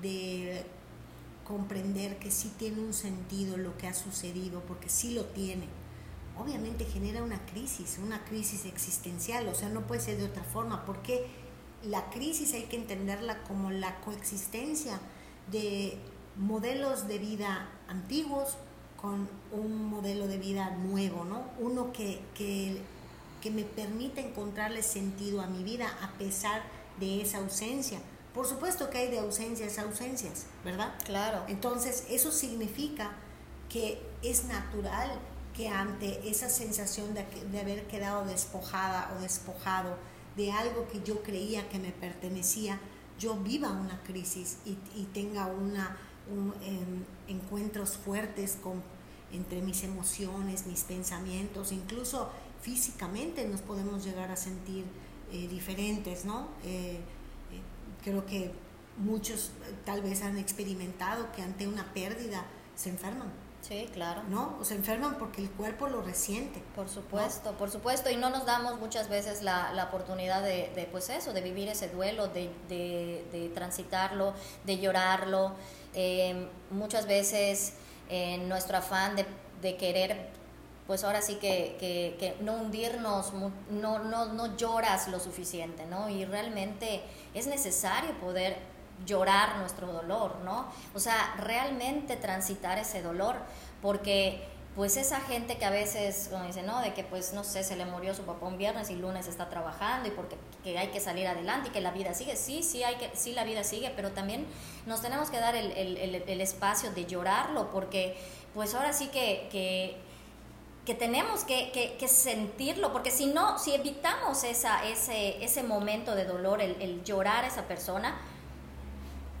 [0.00, 0.64] de
[1.44, 5.68] comprender que sí tiene un sentido lo que ha sucedido, porque sí lo tiene,
[6.38, 10.84] obviamente genera una crisis, una crisis existencial, o sea, no puede ser de otra forma,
[10.84, 11.26] porque
[11.82, 14.98] la crisis hay que entenderla como la coexistencia
[15.50, 15.98] de
[16.36, 18.56] modelos de vida antiguos
[19.04, 21.42] con un modelo de vida nuevo, ¿no?
[21.58, 22.80] Uno que, que,
[23.42, 26.62] que me permita encontrarle sentido a mi vida a pesar
[26.98, 28.00] de esa ausencia.
[28.32, 30.94] Por supuesto que hay de ausencias a ausencias, ¿verdad?
[31.04, 31.42] Claro.
[31.48, 33.12] Entonces, eso significa
[33.68, 35.10] que es natural
[35.54, 39.98] que ante esa sensación de, de, haber quedado despojada o despojado
[40.34, 42.80] de algo que yo creía que me pertenecía,
[43.18, 45.98] yo viva una crisis y, y tenga una,
[46.32, 48.93] un, em, encuentros fuertes con
[49.34, 52.30] entre mis emociones, mis pensamientos, incluso
[52.64, 54.84] físicamente nos podemos llegar a sentir
[55.30, 56.48] eh, diferentes, ¿no?
[56.64, 57.60] Eh, eh,
[58.02, 58.52] creo que
[58.96, 59.50] muchos
[59.84, 62.44] tal vez han experimentado que ante una pérdida
[62.74, 63.30] se enferman.
[63.60, 64.22] Sí, claro.
[64.28, 64.56] ¿No?
[64.60, 66.62] O se enferman porque el cuerpo lo resiente.
[66.76, 68.10] Por supuesto, por supuesto.
[68.10, 71.68] Y no nos damos muchas veces la, la oportunidad de, de, pues eso, de vivir
[71.68, 75.52] ese duelo, de, de, de transitarlo, de llorarlo.
[76.70, 77.72] muchas veces
[78.08, 79.26] en nuestro afán de,
[79.62, 80.28] de querer,
[80.86, 86.08] pues ahora sí que, que, que, no hundirnos, no, no, no lloras lo suficiente, ¿no?
[86.08, 88.58] Y realmente es necesario poder
[89.06, 90.66] llorar nuestro dolor, ¿no?
[90.94, 93.36] O sea, realmente transitar ese dolor,
[93.82, 96.80] porque pues esa gente que a veces, como dice, ¿no?
[96.80, 99.48] De que pues no sé, se le murió su papá un viernes y lunes está
[99.48, 102.82] trabajando y porque que hay que salir adelante y que la vida sigue, sí, sí,
[102.82, 104.46] hay que, sí la vida sigue, pero también
[104.86, 108.16] nos tenemos que dar el, el, el, espacio de llorarlo porque
[108.52, 109.96] pues ahora sí que, que,
[110.84, 116.14] que tenemos que, que, que, sentirlo, porque si no, si evitamos esa, ese, ese momento
[116.14, 118.16] de dolor, el, llorar a esa persona,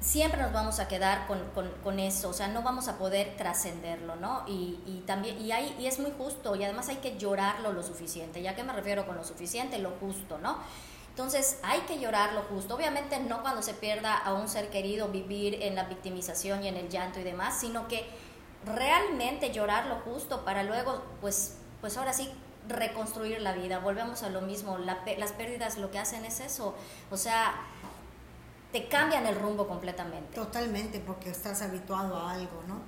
[0.04, 3.36] siempre nos vamos a quedar con, con, con, eso, o sea, no vamos a poder
[3.38, 4.42] trascenderlo, ¿no?
[4.46, 7.82] Y, y, también, y, hay, y es muy justo, y además hay que llorarlo lo
[7.82, 9.78] suficiente, ¿ya que me refiero con lo suficiente?
[9.78, 10.58] Lo justo, ¿no?
[11.08, 15.08] Entonces hay que llorar lo justo, obviamente no cuando se pierda a un ser querido
[15.08, 18.04] vivir en la victimización y en el llanto y demás, sino que
[18.66, 22.30] realmente llorar lo justo para luego, pues, pues ahora sí
[22.68, 26.74] reconstruir la vida, volvemos a lo mismo, las pérdidas lo que hacen es eso,
[27.10, 27.54] o sea,
[28.74, 30.34] te cambian el rumbo completamente.
[30.34, 32.80] Totalmente, porque estás habituado a algo, ¿no?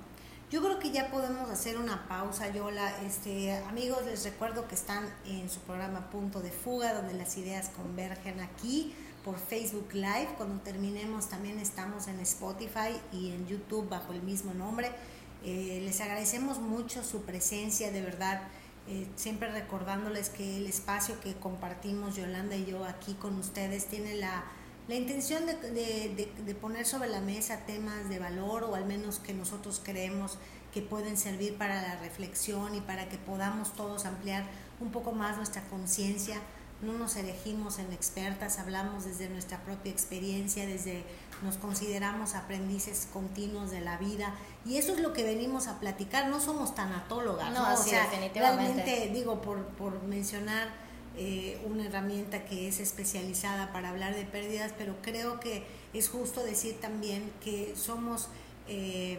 [0.51, 3.01] Yo creo que ya podemos hacer una pausa, Yola.
[3.05, 7.69] Este, amigos, les recuerdo que están en su programa Punto de Fuga, donde las ideas
[7.69, 10.27] convergen aquí por Facebook Live.
[10.35, 14.91] Cuando terminemos también estamos en Spotify y en YouTube bajo el mismo nombre.
[15.45, 18.41] Eh, les agradecemos mucho su presencia, de verdad.
[18.89, 24.15] Eh, siempre recordándoles que el espacio que compartimos Yolanda y yo aquí con ustedes tiene
[24.15, 24.43] la,
[24.87, 29.19] la intención de, de, de, poner sobre la mesa temas de valor o al menos
[29.19, 30.37] que nosotros creemos
[30.73, 34.45] que pueden servir para la reflexión y para que podamos todos ampliar
[34.79, 36.37] un poco más nuestra conciencia.
[36.81, 41.03] No nos elegimos en expertas, hablamos desde nuestra propia experiencia, desde
[41.41, 46.29] nos consideramos aprendices continuos de la vida y eso es lo que venimos a platicar,
[46.29, 50.86] no somos tanatólogas, no, o sea, realmente digo por, por mencionar
[51.17, 56.43] eh, una herramienta que es especializada para hablar de pérdidas, pero creo que es justo
[56.43, 58.29] decir también que somos
[58.67, 59.17] eh,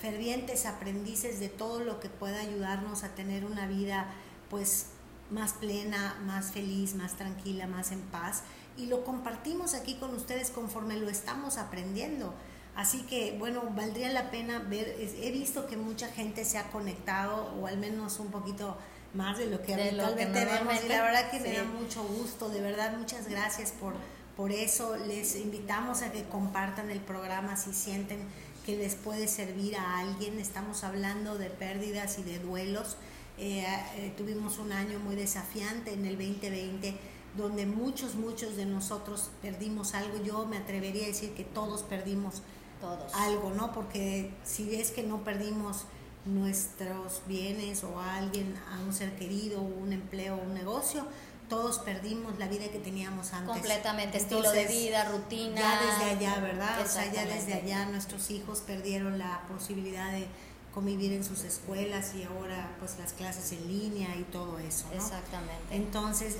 [0.00, 4.12] fervientes aprendices de todo lo que pueda ayudarnos a tener una vida
[4.50, 4.86] pues
[5.30, 8.42] más plena, más feliz, más tranquila, más en paz.
[8.76, 12.34] Y lo compartimos aquí con ustedes conforme lo estamos aprendiendo.
[12.74, 17.54] Así que, bueno, valdría la pena ver, he visto que mucha gente se ha conectado,
[17.58, 18.76] o al menos un poquito
[19.16, 22.60] más de lo que habitualmente vemos, y la verdad que me da mucho gusto, de
[22.60, 23.94] verdad, muchas gracias por,
[24.36, 24.96] por eso.
[24.96, 28.20] Les invitamos a que compartan el programa si sienten
[28.64, 30.38] que les puede servir a alguien.
[30.38, 32.96] Estamos hablando de pérdidas y de duelos
[33.38, 36.94] eh, eh, tuvimos un año muy desafiante en el 2020
[37.36, 40.22] donde muchos, muchos de nosotros perdimos algo.
[40.24, 42.40] Yo me atrevería a decir que todos perdimos
[42.80, 43.12] todos.
[43.14, 43.72] algo, ¿no?
[43.72, 45.84] Porque si es que no perdimos
[46.26, 51.06] nuestros bienes o a alguien, a un ser querido, un empleo, un negocio,
[51.48, 53.52] todos perdimos la vida que teníamos antes.
[53.52, 55.60] Completamente, estilo de vida, rutina.
[55.60, 56.80] Ya desde allá, ¿verdad?
[56.84, 60.26] O sea, ya desde allá nuestros hijos perdieron la posibilidad de
[60.74, 64.86] convivir en sus escuelas y ahora pues las clases en línea y todo eso.
[64.88, 64.96] ¿no?
[64.96, 65.74] Exactamente.
[65.74, 66.36] Entonces,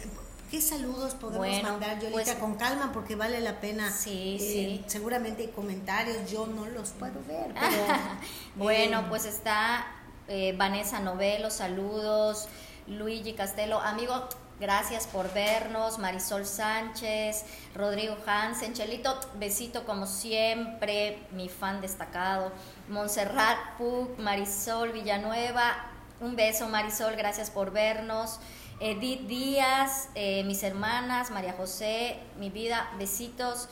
[0.50, 2.12] ¿qué saludos podemos mandar, Yolita?
[2.12, 3.90] Pues, con calma porque vale la pena.
[3.90, 4.84] Sí, eh, sí.
[4.86, 7.54] Seguramente hay comentarios, yo no los puedo ver.
[8.56, 9.86] bueno, eh, pues está
[10.28, 12.48] eh, Vanessa Novelo, saludos.
[12.86, 14.28] Luigi Castelo, amigo,
[14.58, 22.50] Gracias por vernos, Marisol Sánchez, Rodrigo Hansen, Chelito, besito como siempre, mi fan destacado,
[22.88, 28.40] Montserrat Puc, Marisol Villanueva, un beso Marisol, gracias por vernos,
[28.80, 33.68] Edith Díaz, eh, mis hermanas, María José, mi vida, besitos,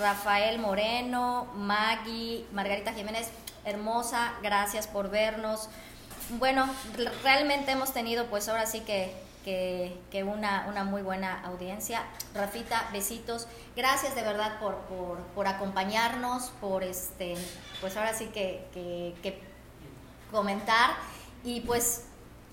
[0.00, 3.30] Rafael Moreno, Maggie, Margarita Jiménez,
[3.64, 5.68] hermosa, gracias por vernos.
[6.38, 6.68] Bueno,
[7.22, 9.28] realmente hemos tenido pues ahora sí que
[10.10, 12.02] que, una, una, muy buena audiencia.
[12.34, 13.46] Rafita, besitos.
[13.76, 14.76] Gracias de verdad por,
[15.34, 17.34] por, acompañarnos, por este,
[17.80, 19.40] pues ahora sí que, que,
[20.30, 20.90] comentar.
[21.44, 22.07] Y pues,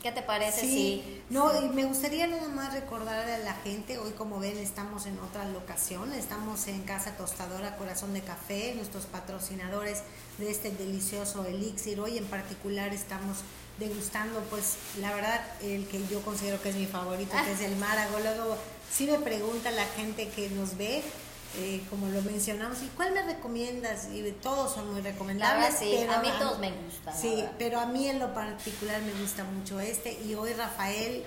[0.06, 4.12] ¿qué te parece sí, No, y me gustaría nada más recordar a la gente, hoy
[4.12, 10.04] como ven estamos en otra locación, estamos en Casa Tostadora Corazón de Café, nuestros patrocinadores
[10.38, 12.00] de este delicioso elixir.
[12.00, 13.38] Hoy en particular estamos
[13.80, 17.76] degustando, pues la verdad, el que yo considero que es mi favorito, que es el
[17.78, 18.20] Márago.
[18.20, 18.58] Luego,
[18.92, 21.02] sí me pregunta la gente que nos ve,
[21.58, 24.10] eh, como lo mencionamos, ¿y cuál me recomiendas?
[24.14, 25.76] Y todos son muy recomendables.
[25.78, 27.18] sí, pero a mí todos me gustan.
[27.18, 30.20] Sí, pero a mí en lo particular me gusta mucho este.
[30.24, 31.24] Y hoy Rafael,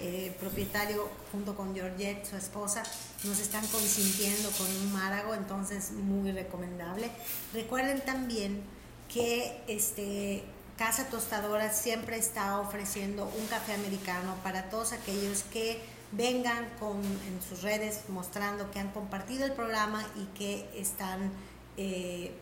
[0.00, 2.82] eh, propietario, junto con Georgette, su esposa,
[3.24, 7.10] nos están consintiendo con un Márago, entonces muy recomendable.
[7.52, 8.62] Recuerden también
[9.08, 10.44] que este
[10.76, 15.80] Casa Tostadora siempre está ofreciendo un café americano para todos aquellos que
[16.12, 21.32] vengan con, en sus redes mostrando que han compartido el programa y que están,
[21.76, 22.34] eh,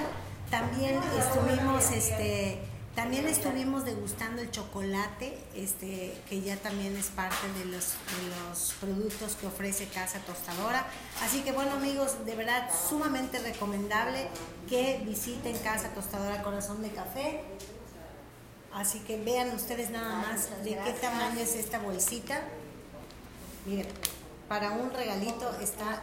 [0.50, 2.58] También estuvimos este
[2.98, 8.74] también estuvimos degustando el chocolate, este, que ya también es parte de los, de los
[8.80, 10.84] productos que ofrece Casa Tostadora.
[11.22, 14.26] Así que bueno amigos, de verdad sumamente recomendable
[14.68, 17.40] que visiten Casa Tostadora Corazón de Café.
[18.74, 22.42] Así que vean ustedes nada más de qué tamaño es esta bolsita.
[23.64, 23.86] Miren,
[24.48, 26.02] para un regalito está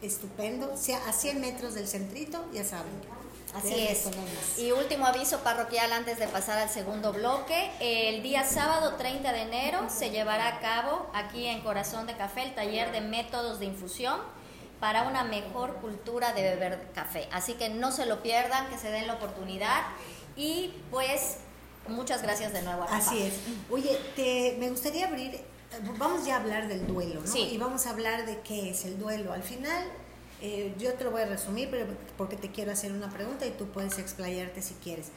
[0.00, 0.72] estupendo.
[0.72, 3.15] O sea, a 100 metros del centrito, ya saben.
[3.56, 4.08] Así es.
[4.58, 7.70] Y último aviso parroquial antes de pasar al segundo bloque.
[7.80, 12.42] El día sábado 30 de enero se llevará a cabo aquí en Corazón de Café
[12.42, 14.20] el taller de métodos de infusión
[14.80, 17.28] para una mejor cultura de beber café.
[17.32, 19.82] Así que no se lo pierdan, que se den la oportunidad.
[20.36, 21.38] Y pues
[21.88, 22.82] muchas gracias de nuevo.
[22.82, 22.96] a.
[22.96, 23.34] Así es.
[23.70, 25.40] Oye, te, me gustaría abrir,
[25.98, 27.26] vamos ya a hablar del duelo, ¿no?
[27.26, 27.48] Sí.
[27.52, 29.32] Y vamos a hablar de qué es el duelo.
[29.32, 29.84] Al final,
[30.42, 31.86] eh, yo te lo voy a resumir, pero
[32.18, 35.08] porque te quiero hacer una pregunta y tú puedes explayarte si quieres.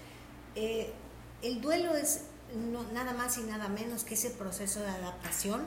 [0.55, 0.91] Eh,
[1.41, 2.21] el duelo es
[2.55, 5.61] no- nada más y nada menos que ese proceso de adaptación,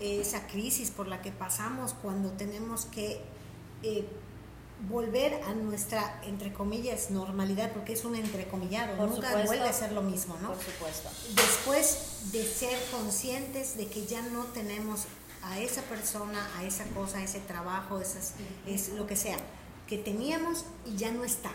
[0.00, 3.20] esa crisis por la que pasamos cuando tenemos que
[3.84, 4.04] eh,
[4.88, 9.46] volver a nuestra, entre comillas, normalidad, porque es un entrecomillado, Por nunca supuesto.
[9.46, 10.48] vuelve a ser lo mismo, ¿no?
[10.48, 11.08] Por supuesto.
[11.36, 15.04] después de ser conscientes de que ya no tenemos
[15.42, 18.34] a esa persona, a esa cosa, a ese trabajo, esas,
[18.66, 19.36] es lo que sea,
[19.86, 21.50] que teníamos y ya no está.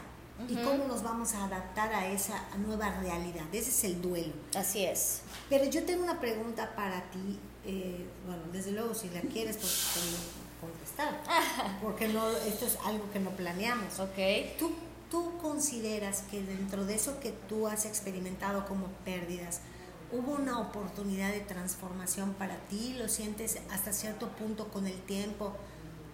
[0.48, 3.46] ¿Y cómo nos vamos a adaptar a esa nueva realidad?
[3.52, 4.34] Ese es el duelo.
[4.56, 5.22] Así es.
[5.50, 7.40] Pero yo tengo una pregunta para ti.
[7.66, 9.98] eh, bueno, desde luego, si la quieres, pues
[10.62, 11.24] contestar.
[11.82, 14.00] Porque no, esto es algo que no planeamos.
[14.00, 14.18] Ok.
[14.60, 14.72] ¿Tú,
[15.10, 19.62] ¿Tú consideras que dentro de eso que tú has experimentado como pérdidas,
[20.12, 22.96] hubo una oportunidad de transformación para ti?
[22.98, 25.54] ¿Lo sientes hasta cierto punto con el tiempo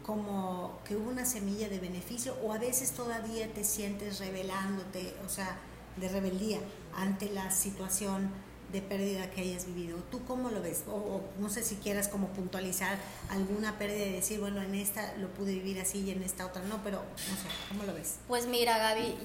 [0.05, 2.35] como que hubo una semilla de beneficio?
[2.43, 5.57] ¿O a veces todavía te sientes rebelándote, o sea,
[5.97, 6.59] de rebeldía
[6.95, 8.29] ante la situación
[8.71, 9.97] de pérdida que hayas vivido?
[10.11, 10.83] ¿Tú cómo lo ves?
[10.87, 12.97] O, o no sé si quieras como puntualizar
[13.29, 16.63] alguna pérdida y decir, bueno, en esta lo pude vivir así y en esta otra
[16.63, 18.15] no, pero no sé, ¿cómo lo ves?
[18.27, 19.15] Pues mira, Gaby,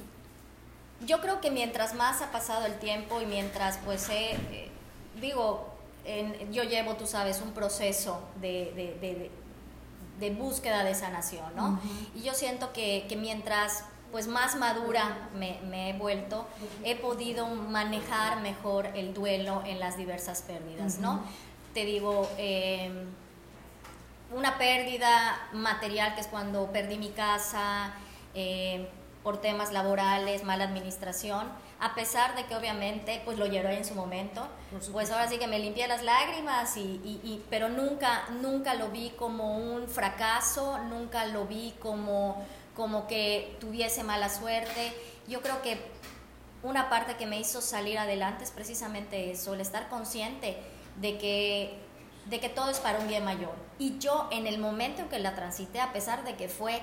[1.06, 4.70] yo creo que mientras más ha pasado el tiempo y mientras pues he, eh,
[5.20, 5.68] digo,
[6.04, 9.30] en- yo llevo, tú sabes, un proceso de, de- de- de-
[10.20, 11.80] de búsqueda de sanación, ¿no?
[12.16, 16.46] Y yo siento que, que mientras pues más madura me, me he vuelto,
[16.82, 21.22] he podido manejar mejor el duelo en las diversas pérdidas, ¿no?
[21.74, 22.90] Te digo, eh,
[24.34, 27.92] una pérdida material que es cuando perdí mi casa
[28.34, 28.88] eh,
[29.28, 31.46] por temas laborales, mala administración,
[31.80, 34.48] a pesar de que obviamente pues lo lloré en su momento,
[34.90, 38.88] pues ahora sí que me limpié las lágrimas y, y- y- pero nunca nunca lo
[38.88, 42.42] vi como un fracaso, nunca lo vi como
[42.74, 44.94] como que tuviese mala suerte.
[45.26, 45.78] Yo creo que
[46.62, 50.56] una parte que me hizo salir adelante es precisamente eso, el estar consciente
[50.96, 51.74] de que,
[52.30, 53.52] de que todo es para un bien mayor.
[53.78, 56.80] Y yo en el momento en que la transité, a pesar de que fue,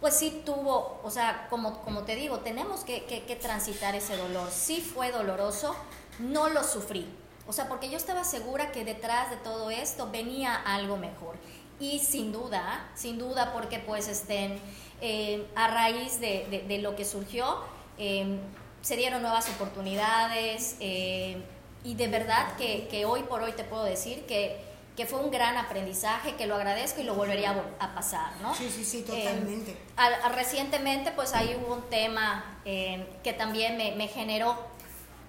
[0.00, 4.16] pues sí tuvo, o sea, como, como te digo, tenemos que, que- que transitar ese
[4.16, 4.48] dolor.
[4.50, 5.74] Sí fue doloroso,
[6.20, 7.06] no lo sufrí.
[7.46, 11.36] O sea, porque yo estaba segura que detrás de todo esto venía algo mejor.
[11.80, 14.60] Y sin duda, sin duda, porque pues estén
[15.00, 17.58] eh, a raíz de, de- lo que surgió,
[17.98, 18.38] eh,
[18.82, 21.42] se dieron nuevas oportunidades eh,
[21.84, 24.60] y de verdad que, que hoy por hoy te puedo decir que,
[24.98, 28.52] que fue un gran aprendizaje, que lo agradezco y lo volvería a, pasar, ¿no?
[28.52, 29.76] Sí, sí, sí, Eh, totalmente.
[29.96, 34.56] al- al- recientemente, pues ahí hubo un tema eh, que también me, me generó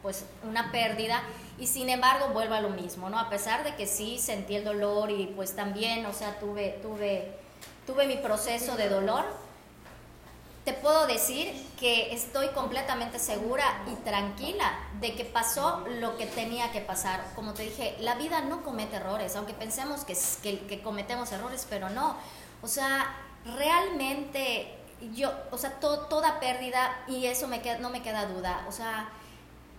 [0.01, 1.21] pues una pérdida
[1.59, 3.19] y sin embargo vuelvo a lo mismo, ¿no?
[3.19, 7.31] A pesar de que sí sentí el dolor y pues también, o sea, tuve, tuve,
[7.85, 9.23] tuve mi proceso de dolor,
[10.65, 16.71] te puedo decir que estoy completamente segura y tranquila de que pasó lo que tenía
[16.71, 17.23] que pasar.
[17.35, 21.65] Como te dije, la vida no comete errores, aunque pensemos que, que, que cometemos errores,
[21.69, 22.17] pero no.
[22.61, 23.15] O sea,
[23.57, 24.75] realmente
[25.15, 28.71] yo, o sea, to- toda pérdida, y eso me queda, no me queda duda, o
[28.71, 29.09] sea,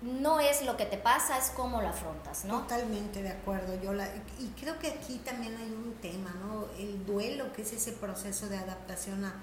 [0.02, 2.60] no es lo que te pasa, es cómo lo afrontas, ¿no?
[2.60, 3.78] Totalmente de acuerdo.
[3.82, 4.06] Yo la,
[4.38, 6.64] y creo que aquí también hay un tema, ¿no?
[6.78, 9.34] El duelo, que es ese proceso de adaptación a,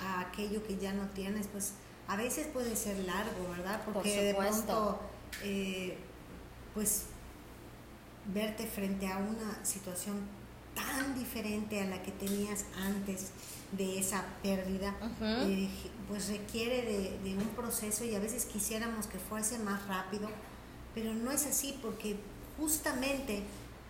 [0.00, 1.72] a aquello que ya no tienes, pues
[2.06, 3.82] a veces puede ser largo, ¿verdad?
[3.84, 4.64] Por Porque de supuesto.
[4.66, 5.00] pronto,
[5.42, 5.98] eh,
[6.74, 7.04] pues,
[8.32, 10.16] verte frente a una situación
[10.74, 13.30] tan diferente a la que tenías antes
[13.72, 15.68] de esa pérdida, eh,
[16.08, 20.30] pues requiere de, de un proceso y a veces quisiéramos que fuese más rápido,
[20.94, 22.16] pero no es así porque
[22.56, 23.42] justamente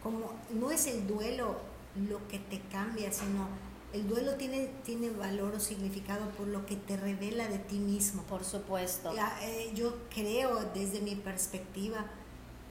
[0.03, 1.61] como no es el duelo
[2.09, 3.49] lo que te cambia, sino
[3.93, 8.23] el duelo tiene, tiene valor o significado por lo que te revela de ti mismo.
[8.25, 9.13] Por supuesto.
[9.43, 12.05] Eh, yo creo desde mi perspectiva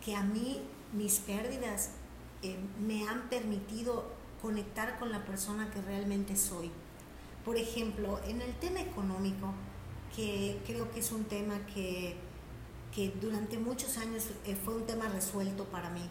[0.03, 0.61] que a mí
[0.93, 1.91] mis pérdidas
[2.43, 4.05] eh, me han permitido
[4.41, 6.69] conectar con la persona que realmente soy.
[7.43, 9.53] Por ejemplo, en el tema económico,
[10.15, 12.15] que creo que es un tema que,
[12.93, 16.07] que durante muchos años eh, fue un tema resuelto para mí.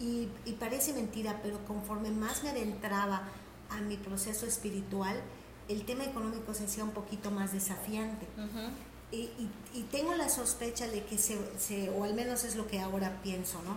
[0.00, 3.28] Y, y parece mentira, pero conforme más me adentraba
[3.70, 5.20] a mi proceso espiritual,
[5.68, 8.26] el tema económico se hacía un poquito más desafiante.
[8.36, 8.70] Ujú.
[9.10, 12.66] Y, y- y tengo la sospecha de que se, se- o al menos es lo
[12.66, 13.76] que ahora pienso, ¿no?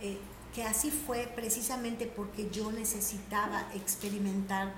[0.00, 0.18] Eh,
[0.54, 4.72] que así fue precisamente porque yo necesitaba experimentar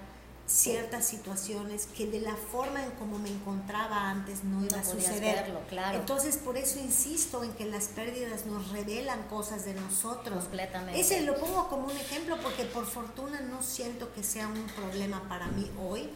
[0.46, 4.84] ciertas situaciones que de la forma en como me encontraba antes no iba No a
[4.84, 5.20] suceder.
[5.44, 5.98] verlo, claro.
[5.98, 10.44] Entonces por eso insisto en que las pérdidas nos revelan cosas de nosotros.
[10.44, 11.00] Completamente.
[11.00, 15.28] Ese lo pongo como un ejemplo porque por fortuna no siento que sea un problema
[15.28, 16.08] para mí hoy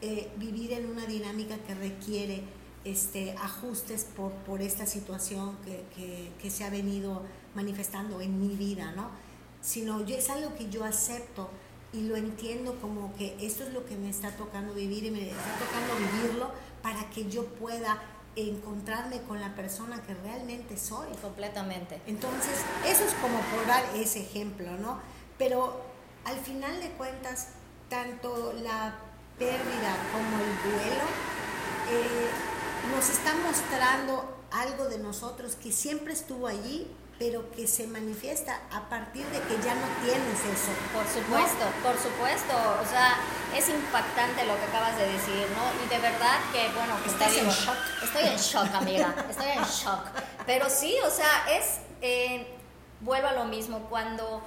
[0.00, 2.44] eh, vivir en una dinámica que requiere
[2.84, 7.22] este, ajustes por, por esta situación que, que- que se ha venido
[7.54, 9.10] manifestando en mi vida, ¿no?
[9.60, 11.48] Sino yo, es algo que yo acepto
[11.92, 15.28] y lo entiendo como que esto es lo que me está tocando vivir y me
[15.28, 16.50] está tocando vivirlo
[16.82, 18.00] para que yo pueda
[18.34, 21.08] encontrarme con la persona que realmente soy.
[21.20, 22.00] Completamente.
[22.06, 22.54] Entonces,
[22.86, 25.00] eso es como por dar ese ejemplo, ¿no?
[25.38, 25.82] Pero
[26.24, 27.48] al final de cuentas,
[27.88, 28.94] tanto la
[29.38, 31.04] pérdida como el duelo
[31.90, 32.30] eh,
[32.94, 36.90] nos está mostrando algo de nosotros que siempre estuvo allí,
[37.22, 40.72] pero que se manifiesta a partir de que ya no tienes eso.
[40.92, 42.52] Por supuesto, por supuesto.
[42.82, 43.14] O sea,
[43.56, 45.84] es impactante lo que acabas de decir, ¿no?
[45.84, 47.76] Y de verdad que, bueno, pues te ¿Estás en shock?
[48.02, 49.14] Estoy en shock, amiga.
[49.30, 50.00] Estoy en shock.
[50.46, 51.78] Pero sí, o sea, es.
[52.00, 52.44] eh,
[53.02, 53.78] vuelvo a lo mismo.
[53.88, 54.42] Cuando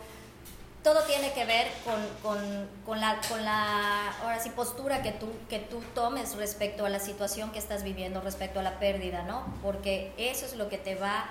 [0.84, 5.30] todo tiene que ver con, con- con la, con la ahora sí, postura que tú,
[5.50, 9.46] que tú tomes respecto a la situación que estás viviendo, respecto a la pérdida, ¿no?
[9.64, 11.24] Porque eso es lo que te va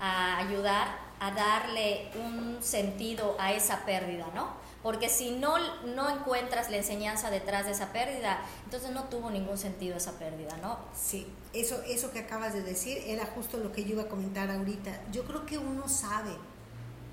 [0.00, 4.50] a ayudar a darle un sentido a esa pérdida, ¿no?
[4.82, 9.58] Porque si no, no encuentras la enseñanza detrás de esa pérdida, entonces no tuvo ningún
[9.58, 10.78] sentido esa pérdida, ¿no?
[10.94, 14.50] Sí, eso, eso que acabas de decir era justo lo que yo iba a comentar
[14.50, 15.00] ahorita.
[15.10, 16.30] Yo creo que uno sabe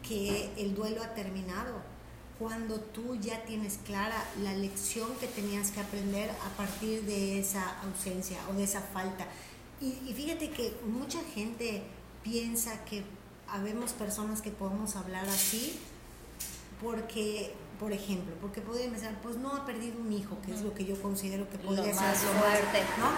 [0.08, 1.82] que el duelo ha terminado
[2.38, 7.80] cuando tú ya tienes clara la lección que tenías que aprender a partir de esa
[7.82, 9.26] ausencia o de esa falta.
[9.80, 11.84] Y, y fíjate que mucha gente
[12.24, 13.04] piensa que
[13.48, 15.80] habemos personas que podemos hablar así
[16.82, 20.74] porque, por ejemplo, porque podría pensar, pues no ha perdido un hijo, que es lo
[20.74, 22.80] que yo considero que podría más ser lo fuerte.
[23.00, 23.10] ¿no?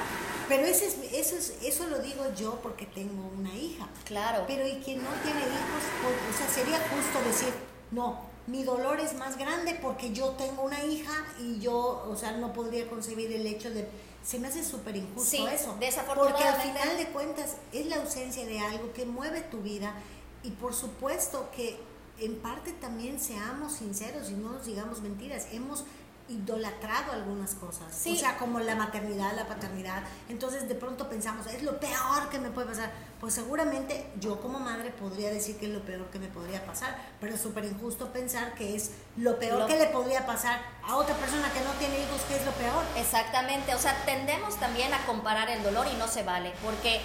[0.48, 3.88] Pero ese es, eso, es, eso lo digo yo porque tengo una hija.
[4.06, 4.44] Claro.
[4.48, 7.54] Pero y quien no tiene hijos, pues, o sea, sería justo decir,
[7.92, 12.34] no, mi dolor es más grande porque yo tengo una hija y yo, o sea,
[12.34, 13.88] no podría concebir el hecho de...
[14.24, 15.78] Se me hace súper injusto Sí, eso.
[16.16, 19.94] Porque al final de cuentas es la ausencia de algo que mueve tu vida
[20.42, 21.78] y por supuesto que
[22.20, 25.48] en parte también seamos sinceros y no nos digamos mentiras.
[25.52, 25.84] Hemos
[26.28, 27.86] idolatrado algunas cosas.
[27.96, 28.14] Sí.
[28.14, 30.04] O sea, como la maternidad, la paternidad.
[30.30, 32.92] Entonces de pronto pensamos, es lo peor que me puede pasar.
[33.20, 36.96] Pues seguramente yo como madre podría decir que es lo peor que me podría pasar,
[37.20, 40.96] pero es súper injusto pensar que es lo peor Lo- que le podría pasar a
[40.98, 42.84] otra persona que no tiene hijos, que es lo peor.
[42.98, 47.02] Exactamente, o sea, tendemos también a comparar el dolor y no se vale, porque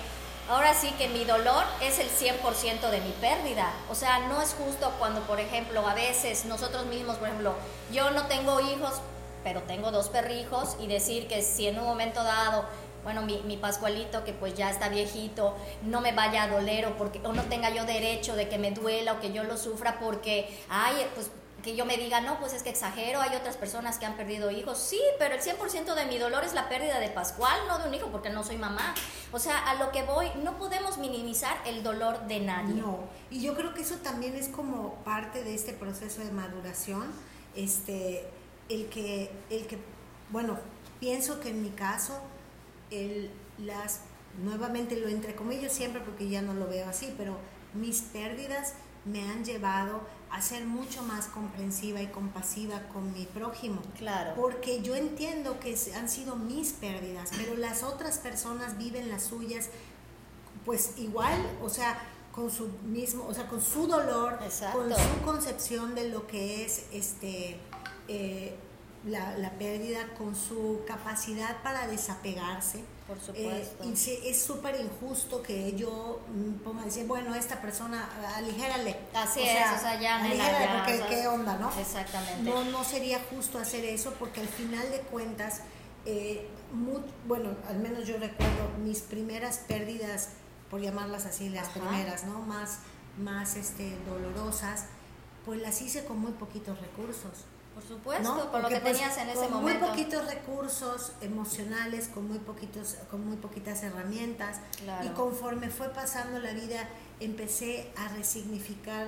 [0.51, 3.72] ahora sí que mi dolor es el 100% de mi pérdida.
[3.88, 7.55] O sea, no es justo cuando, por ejemplo, a veces nosotros mismos, por ejemplo,
[7.92, 9.01] yo no tengo hijos,
[9.44, 12.64] pero tengo dos perrijos y decir que si en un momento dado
[13.03, 16.98] bueno, mi, mi Pascualito, que pues ya está viejito, no me vaya a doler o,
[16.98, 19.98] porque, o no tenga yo derecho de que me duela o que yo lo sufra
[19.98, 21.30] porque, ay, pues
[21.62, 24.50] que yo me diga, no, pues es que exagero, hay otras personas que han perdido
[24.50, 24.78] hijos.
[24.78, 27.94] Sí, pero el 100% de mi dolor es la pérdida de Pascual, no de un
[27.94, 28.94] hijo, porque no soy mamá.
[29.32, 32.74] O sea, a lo que voy, no podemos minimizar el dolor de nadie.
[32.74, 33.00] No,
[33.30, 37.12] y yo creo que eso también es como parte de este proceso de maduración,
[37.54, 38.28] este,
[38.68, 39.78] el que, el que,
[40.30, 40.58] bueno,
[40.98, 42.20] pienso que en mi caso,
[42.90, 44.02] el, las,
[44.42, 47.36] nuevamente lo entrecomillo siempre porque ya no lo veo así, pero
[47.74, 50.00] mis pérdidas me han llevado
[50.31, 53.83] a ser mucho más comprensiva y compasiva con mi prójimo.
[53.99, 54.35] Claro.
[54.37, 59.68] Porque yo entiendo que han sido mis pérdidas, pero las otras personas viven las suyas,
[60.64, 62.01] pues igual, o sea,
[62.33, 64.78] con su mismo, o sea, con su dolor, Exacto.
[64.78, 67.59] con su concepción de lo que es este
[68.07, 68.55] eh,
[69.05, 72.85] la, la pérdida, con su capacidad para desapegarse.
[73.11, 74.20] Por Eh, supuesto.
[74.28, 78.96] es súper injusto que yo mm, ponga a decir, bueno, esta persona, aligérale.
[79.12, 81.72] Así O es, sea, o sea, ya, aligérale, ya, porque o sea, qué onda, ¿no?
[81.76, 82.48] Exactamente.
[82.48, 85.62] No, no sería justo hacer eso porque al final de cuentas,
[86.06, 90.28] eh, mu- bueno, al menos yo recuerdo mis primeras pérdidas,
[90.70, 91.80] por llamarlas así, las Ajá.
[91.80, 92.38] primeras, ¿no?
[92.42, 92.78] Más,
[93.18, 94.84] más este, dolorosas,
[95.44, 97.44] pues las hice con muy poquitos recursos.
[97.75, 98.51] Por supuesto, ¿no?
[98.51, 99.81] con lo que pues, tenías en ese con momento.
[99.81, 104.61] Muy poquitos recursos emocionales, con muy poquitos, con muy poquitas herramientas.
[104.83, 105.07] Claro.
[105.07, 106.89] Y conforme fue pasando la vida,
[107.21, 109.07] empecé a resignificar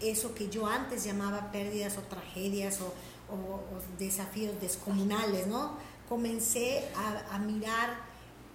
[0.00, 2.92] eso que yo antes llamaba pérdidas o tragedias o,
[3.32, 5.72] o- o desafíos descomunales, ¿no?
[6.08, 7.90] Comencé a, a mirar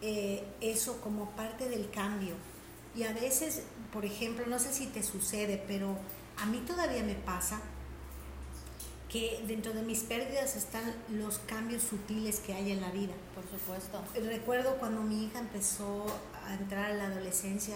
[0.01, 2.33] eh, eso como parte del cambio.
[2.95, 5.95] Y a veces, por ejemplo, no sé si te sucede, pero
[6.37, 7.59] a mí todavía me pasa
[9.13, 13.13] que dentro de mis pérdidas están los cambios sutiles que hay en la vida.
[13.35, 14.01] Por supuesto.
[14.27, 16.07] Recuerdo cuando mi hija empezó
[16.47, 17.75] a entrar a la adolescencia,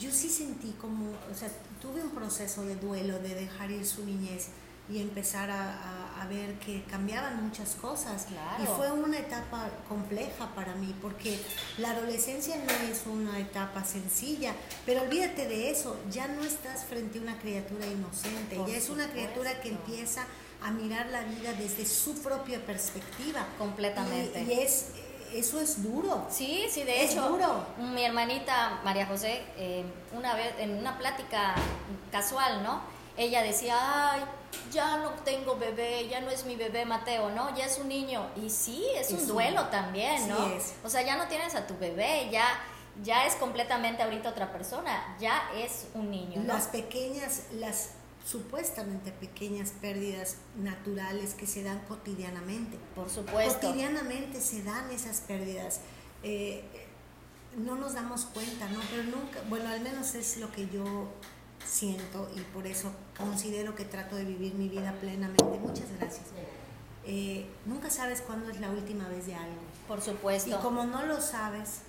[0.00, 1.50] yo sí sentí como, o sea,
[1.82, 4.46] tuve un proceso de duelo, de dejar ir su niñez
[4.90, 8.24] y empezar a, a- a ver que cambiaban muchas cosas.
[8.24, 8.64] Claro.
[8.64, 11.38] Y fue una etapa compleja para mí, porque
[11.76, 14.54] la adolescencia no es una etapa sencilla,
[14.86, 18.88] pero olvídate de eso, ya no estás frente a una criatura inocente, Por ya es
[18.88, 19.90] una criatura que supuesto.
[19.92, 20.26] empieza
[20.62, 23.46] a mirar la vida desde su propia perspectiva.
[23.58, 24.42] Completamente.
[24.42, 24.86] Y, y es,
[25.32, 26.26] eso es duro.
[26.30, 27.64] Sí, sí, de Es hecho, duro.
[27.78, 31.54] mi hermanita María José, eh, una vez en una plática
[32.10, 32.80] casual, ¿no?
[33.16, 33.76] Ella decía,
[34.12, 34.22] ay,
[34.72, 37.54] ya no tengo bebé, ya no es mi bebé Mateo, ¿no?
[37.56, 38.26] Ya es un niño.
[38.36, 40.46] Y sí, es, Es un un- duelo también, sí ¿no?
[40.48, 40.74] es.
[40.84, 42.46] O sea, ya no tienes a tu bebé, ya,
[43.02, 46.52] ya es completamente ahorita otra persona, ya es un niño, ¿no?
[46.54, 47.90] Las pequeñas, las
[48.28, 52.76] supuestamente pequeñas pérdidas naturales que se dan cotidianamente.
[52.94, 53.68] Por supuesto.
[53.68, 55.80] Cotidianamente se dan esas pérdidas.
[56.22, 56.62] Eh,
[57.56, 58.80] no nos damos cuenta, ¿no?
[58.90, 61.08] Pero nunca, bueno, al menos es lo que yo
[61.66, 65.58] siento y por eso considero que trato de vivir mi vida plenamente.
[65.58, 66.26] Muchas gracias.
[67.06, 69.56] Eh, nunca sabes cuándo es la última vez de algo.
[69.86, 70.60] Por Y supuesto.
[70.60, 71.80] como no lo sabes,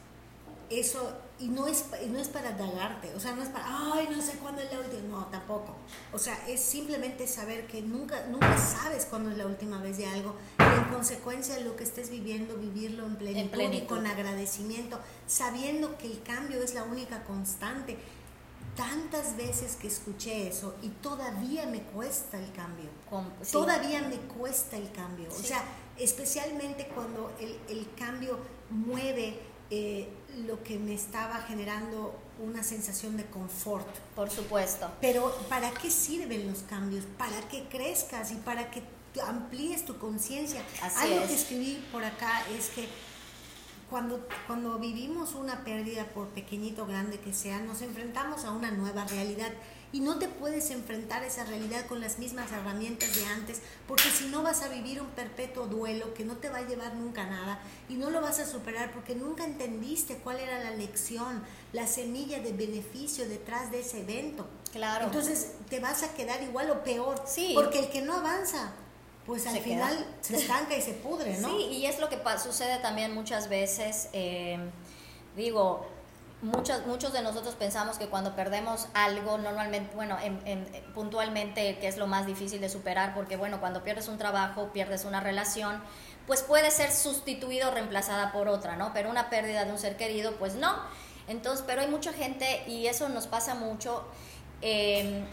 [0.69, 4.09] eso, y no es, y no es para dagarte, o sea, no es para, ay,
[4.13, 5.73] no sé cuándo es la última, no, tampoco.
[6.11, 10.05] O sea, es simplemente saber que nunca, nunca sabes cuándo es la última vez de
[10.05, 13.87] algo, y en consecuencia lo que estés viviendo, vivirlo en plenitud, y plenitud.
[13.87, 17.97] con agradecimiento, sabiendo que el cambio es la única constante.
[18.75, 22.89] Tantas veces que escuché eso y todavía me cuesta el cambio.
[23.09, 23.51] Con- sí.
[23.51, 25.27] Todavía me cuesta el cambio.
[25.29, 25.47] O Sí.
[25.47, 25.63] sea,
[25.97, 28.37] especialmente cuando el, el cambio
[28.69, 29.37] mueve
[29.69, 30.07] eh,
[30.47, 33.87] lo que me estaba generando una sensación de confort.
[34.15, 34.89] Por supuesto.
[35.01, 37.05] Pero ¿para qué sirven los cambios?
[37.17, 38.83] Para que crezcas y para que
[39.25, 40.63] amplíes tu conciencia.
[40.97, 41.27] Algo es.
[41.27, 42.87] que escribí por acá es que
[43.89, 48.71] cuando, cuando vivimos una pérdida, por pequeñito o grande que sea, nos enfrentamos a una
[48.71, 49.51] nueva realidad.
[49.91, 54.09] Y no te puedes enfrentar a esa realidad con las mismas herramientas de antes, porque
[54.11, 57.23] si no vas a vivir un perpetuo duelo que no te va a llevar nunca
[57.23, 57.59] a nada
[57.89, 61.41] y no lo vas a superar porque nunca entendiste cuál era la lección,
[61.73, 64.45] la semilla de beneficio detrás de ese evento.
[64.71, 65.05] Claro.
[65.05, 67.53] Entonces te vas a quedar igual o peor, Sí.
[67.55, 68.71] porque el que no avanza,
[69.25, 69.87] pues al Se queda.
[69.87, 71.47] final se estanca y se pudre, ¿no?
[71.57, 74.09] Sí, y es lo que sucede también muchas veces.
[74.13, 74.59] eh,
[75.35, 75.87] digo,
[76.41, 81.87] muchos, muchos de nosotros pensamos que cuando perdemos algo, normalmente, bueno, en- en- puntualmente, que
[81.87, 85.81] es lo más difícil de superar, porque bueno, cuando pierdes un trabajo, pierdes una relación,
[86.27, 88.93] pues puede ser sustituido o reemplazada por otra, ¿no?
[88.93, 90.75] Pero una pérdida de un ser querido, pues no.
[91.27, 94.03] Entonces, pero hay mucha gente, y eso nos pasa mucho,
[94.61, 95.23] eh,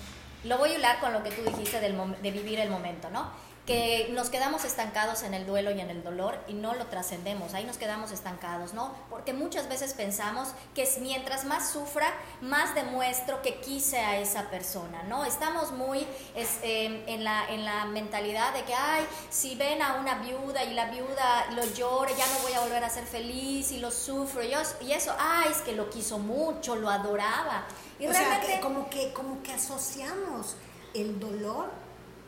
[0.45, 3.31] lo voy a hilar con lo que tú dijiste del de vivir el momento, ¿no?
[3.67, 7.53] Que nos quedamos estancados en el duelo y en el dolor y no lo trascendemos,
[7.53, 8.95] ahí nos quedamos estancados, ¿no?
[9.11, 12.09] Porque muchas veces pensamos que mientras más sufra,
[12.41, 15.25] más demuestro que quise a esa persona, ¿no?
[15.25, 16.07] Estamos muy
[16.37, 20.62] es, eh, en, la, en la mentalidad de que, ay, si ven a una viuda
[20.62, 23.91] y la viuda lo llora, ya no voy a volver a ser feliz y lo
[23.91, 27.64] sufro, y, yo- y eso, ay, es que lo quiso mucho, lo adoraba.
[27.99, 28.47] Y o sea, realmente...
[28.55, 30.55] que como que como que asociamos
[30.95, 31.71] el dolor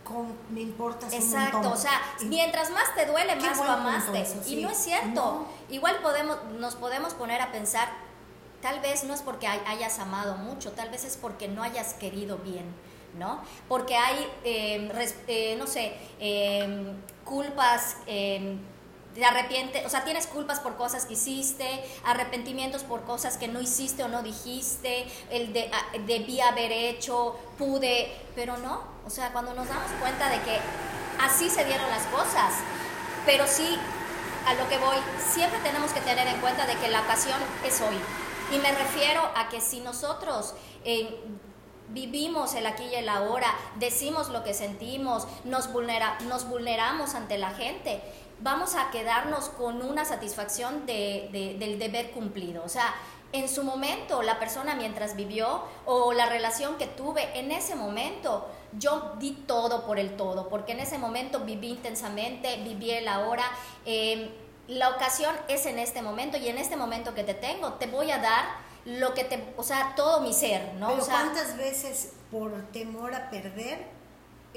[0.09, 1.73] con me importas un Exacto, montón.
[1.75, 4.23] o sea, Y- mientras más te duele, más lo amaste.
[4.23, 5.09] eso, Y no es cierto.
[5.15, 5.47] No.
[5.69, 7.89] Igual podemos, nos podemos poner a pensar
[8.63, 11.95] tal vez no es porque hay- hayas amado mucho, tal vez es porque no hayas
[11.95, 12.65] querido bien,
[13.19, 13.41] ¿no?
[13.69, 16.93] Porque hay, eh, res- eh, no sé, eh,
[17.25, 18.57] culpas, eh,
[19.19, 24.05] te o sea, tienes culpas por cosas que hiciste, arrepentimientos por cosas que no hiciste
[24.05, 29.55] o no dijiste, el de ah, debí haber hecho, pude, pero no, o sea, cuando
[29.55, 30.59] nos damos cuenta de que
[31.21, 32.55] así se dieron las cosas,
[33.27, 33.77] pero sí,
[34.47, 34.97] a lo que voy,
[35.33, 37.99] siempre tenemos que tener en cuenta de que la ocasión es hoy.
[38.55, 40.55] Y me refiero a que si nosotros
[40.85, 41.21] eh,
[41.89, 47.37] vivimos el aquí y el ahora, decimos lo que sentimos, nos, vulnera, nos vulneramos ante
[47.37, 48.01] la gente,
[48.41, 52.63] vamos a quedarnos con una satisfacción de- de- del deber cumplido.
[52.65, 52.95] O sea,
[53.33, 58.47] en su momento, la persona mientras vivió o la relación que tuve en ese momento,
[58.79, 63.45] yo di todo por el todo, porque en ese momento viví intensamente, viví el ahora.
[63.87, 64.31] eh,
[64.69, 68.11] la ocasión es en este momento y en este momento que te tengo, te voy
[68.11, 68.45] a dar
[68.85, 70.89] lo que te, o sea, todo mi ser, ¿no?
[70.89, 73.87] Pero o sea, ¿cuántas veces por temor a perder,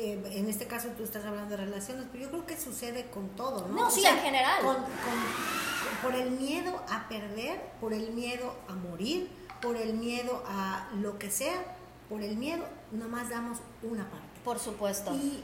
[0.03, 3.29] eh, en este caso tú estás hablando de relaciones, pero yo creo que sucede con
[3.29, 3.75] todo, ¿no?
[3.75, 4.61] No, sí, en general.
[4.61, 9.29] con- con- por el miedo a perder, por el miedo a morir,
[9.61, 11.77] por el miedo a lo que sea,
[12.09, 14.27] por el miedo, nomás damos una parte.
[14.43, 15.13] por supuesto.
[15.13, 15.43] Y,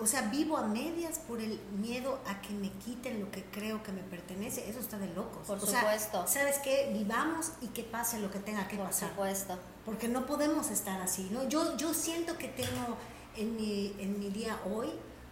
[0.00, 3.82] o sea, vivo a medias por el miedo a que me quiten lo que creo
[3.82, 4.70] que me pertenece.
[4.70, 5.44] Eso está de locos.
[5.48, 6.24] Por O sea, supuesto.
[6.28, 6.90] ¿Sabes qué?
[6.96, 9.08] Vivamos y que pase lo que tenga que por pasar.
[9.08, 9.58] supuesto.
[9.84, 11.48] Porque no podemos estar así, ¿no?
[11.48, 12.96] Yo, yo siento que tengo
[13.38, 14.88] en mi, en mi día hoy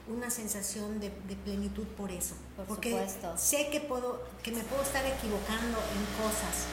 [0.08, 2.34] una sensación de, de plenitud por eso.
[2.56, 3.34] Por porque supuesto.
[3.36, 6.66] sé que, puedo, que me puedo estar equivocando en cosas,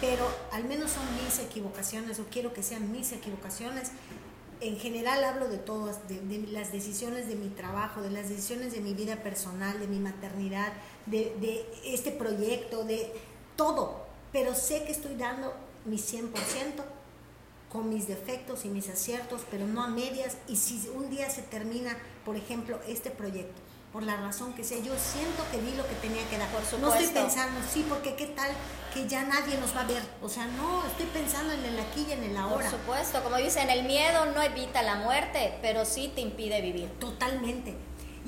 [0.00, 3.90] pero al menos son mis equivocaciones, o quiero que sean mis equivocaciones.
[4.60, 8.72] En general hablo de todas, de, de las decisiones de mi trabajo, de las decisiones
[8.72, 10.72] de mi vida personal, de mi maternidad,
[11.06, 13.12] de, de este proyecto, de
[13.56, 14.04] todo.
[14.32, 15.54] Pero sé que estoy dando
[15.84, 16.28] mi 100%
[17.72, 20.36] con mis defectos y mis aciertos, pero no a medias.
[20.48, 23.60] Y si un día se termina, por ejemplo, este proyecto,
[23.92, 26.48] por la razón que sea, yo siento que di lo que tenía que dar.
[26.50, 27.20] Por No estoy supuesto.
[27.20, 28.50] pensando, sí, porque qué tal
[28.92, 30.02] que ya nadie nos va a ver.
[30.22, 32.70] O sea, no, estoy pensando en el aquí y en el Por ahora.
[32.70, 36.88] supuesto, como dicen, el miedo no evita la muerte, pero sí te impide vivir.
[36.98, 37.76] Totalmente.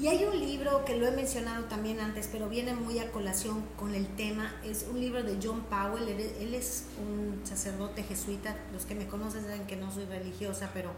[0.01, 3.63] Y hay un libro que lo he mencionado también antes, pero viene muy a colación
[3.77, 4.55] con el tema.
[4.65, 6.09] Es un libro de John Powell.
[6.09, 8.57] Él, es- él es un sacerdote jesuita.
[8.73, 10.91] Los que me conocen saben que no soy religiosa, pero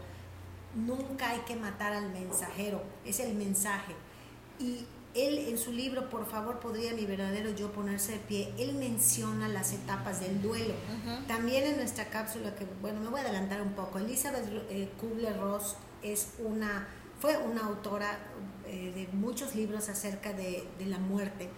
[0.75, 2.81] nunca hay que matar al mensajero.
[3.05, 3.93] Es el mensaje.
[4.59, 4.85] Y
[5.15, 8.53] él en su libro, por favor, podría mi verdadero yo ponerse de pie.
[8.57, 10.73] Él menciona las etapas del duelo.
[11.27, 15.75] También en nuestra cápsula, que bueno, me voy a adelantar un poco, Elizabeth eh, Kubler-Ross
[16.01, 16.87] es una,
[17.19, 18.17] fue una autora
[18.67, 21.49] eh, de muchos libros acerca de, de la muerte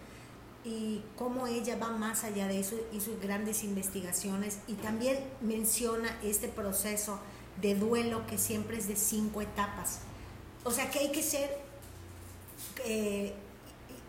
[0.66, 4.58] y cómo ella va más allá de eso, hizo grandes investigaciones.
[4.68, 7.20] Y también menciona este proceso
[7.62, 10.00] de duelo que siempre es de cinco etapas.
[10.64, 11.56] O sea que hay que ser
[12.84, 13.34] eh,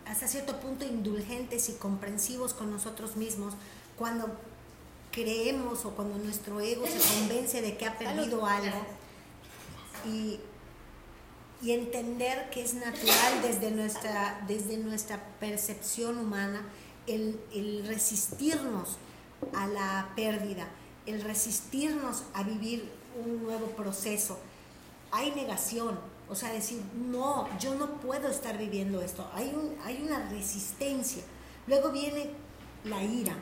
[0.07, 3.53] hasta cierto punto indulgentes y comprensivos con nosotros mismos
[3.97, 4.35] cuando
[5.11, 8.81] creemos o cuando nuestro ego se convence de que ha perdido algo.
[10.05, 10.39] Y,
[11.61, 16.61] y entender que es natural desde nuestra, desde nuestra percepción humana
[17.07, 18.97] el, el resistirnos
[19.55, 20.67] a la pérdida,
[21.05, 22.91] el resistirnos a vivir
[23.23, 24.37] un nuevo proceso.
[25.11, 25.99] Hay negación,
[26.29, 29.29] o sea, decir, no, yo no puedo estar viviendo esto.
[29.33, 31.23] Hay, un, hay una resistencia.
[31.65, 32.31] Luego viene
[32.83, 33.35] la ira,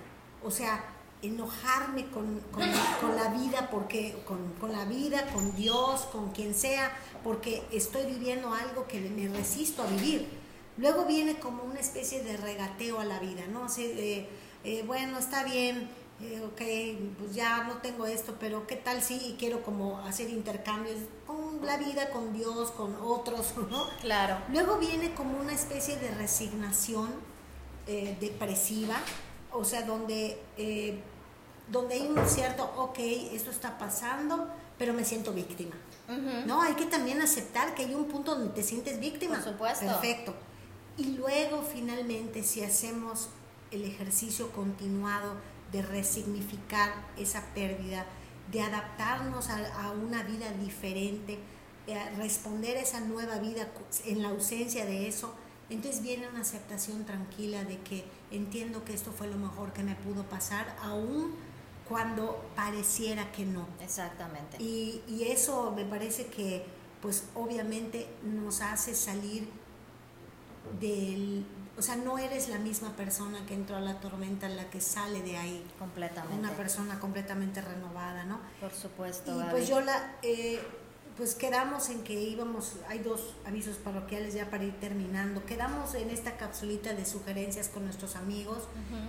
[0.43, 0.83] o sea,
[1.21, 6.91] enojarme con, con, la vida, porque, con, con la vida, con Dios, con quien sea,
[7.25, 10.29] porque estoy viviendo algo que me resisto a vivir.
[10.77, 13.63] Luego viene como una especie de regateo a la vida, ¿no?
[13.63, 14.29] O sea, eh,
[14.63, 15.89] eh, bueno, está bien,
[16.21, 20.99] eh, ok, pues ya no tengo esto, pero ¿qué tal si quiero como hacer intercambios
[21.27, 23.89] con la vida, con Dios, con otros, ¿no?
[24.01, 24.37] Claro.
[24.49, 27.09] Luego viene como una especie de resignación
[27.87, 28.97] eh, depresiva,
[29.51, 30.99] o sea, donde, eh,
[31.69, 32.99] donde hay un cierto, ok,
[33.33, 34.47] esto está pasando,
[34.77, 35.75] pero me siento víctima.
[36.45, 39.35] No, hay que también aceptar que hay un punto donde te sientes víctima.
[39.35, 39.85] Por supuesto.
[39.85, 40.35] Perfecto.
[40.97, 43.29] Y luego, finalmente, si hacemos
[43.71, 45.33] el ejercicio continuado
[45.71, 48.05] de resignificar esa pérdida,
[48.51, 51.39] de adaptarnos a, a una vida diferente,
[51.93, 53.67] a responder a esa nueva vida
[54.05, 55.33] en la ausencia de eso,
[55.69, 59.95] entonces viene una aceptación tranquila de que entiendo que esto fue lo mejor que me
[59.95, 61.33] pudo pasar, aun
[61.87, 63.67] cuando pareciera que no.
[63.81, 64.57] Exactamente.
[64.61, 66.65] Y, y eso me parece que,
[67.01, 69.49] pues obviamente nos hace salir
[70.79, 71.45] del,
[71.77, 75.21] o sea, no eres la misma persona que entró a la tormenta, la que sale
[75.21, 75.65] de ahí.
[75.77, 76.37] Completamente.
[76.37, 78.39] Una persona completamente renovada, ¿no?
[78.59, 79.39] Por supuesto.
[79.39, 80.59] Y pues yo la, eh,
[81.17, 86.09] pues quedamos en que íbamos, hay dos avisos parroquiales ya para ir terminando, quedamos en
[86.09, 88.67] esta capsulita de sugerencias con nuestros amigos.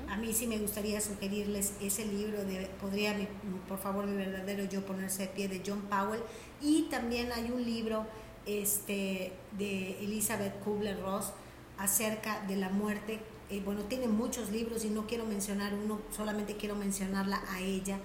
[0.08, 3.26] A mí sí me gustaría sugerirles ese libro de Podría, mi-
[3.68, 6.20] por favor, mi verdadero yo ponerse de pie de John Powell.
[6.62, 8.06] Y también hay un libro
[8.46, 11.32] este, de Elizabeth Kubler-Ross
[11.76, 13.18] acerca de la muerte.
[13.50, 17.98] Eh, bueno, tiene muchos libros y no quiero mencionar uno, solamente quiero mencionarla a ella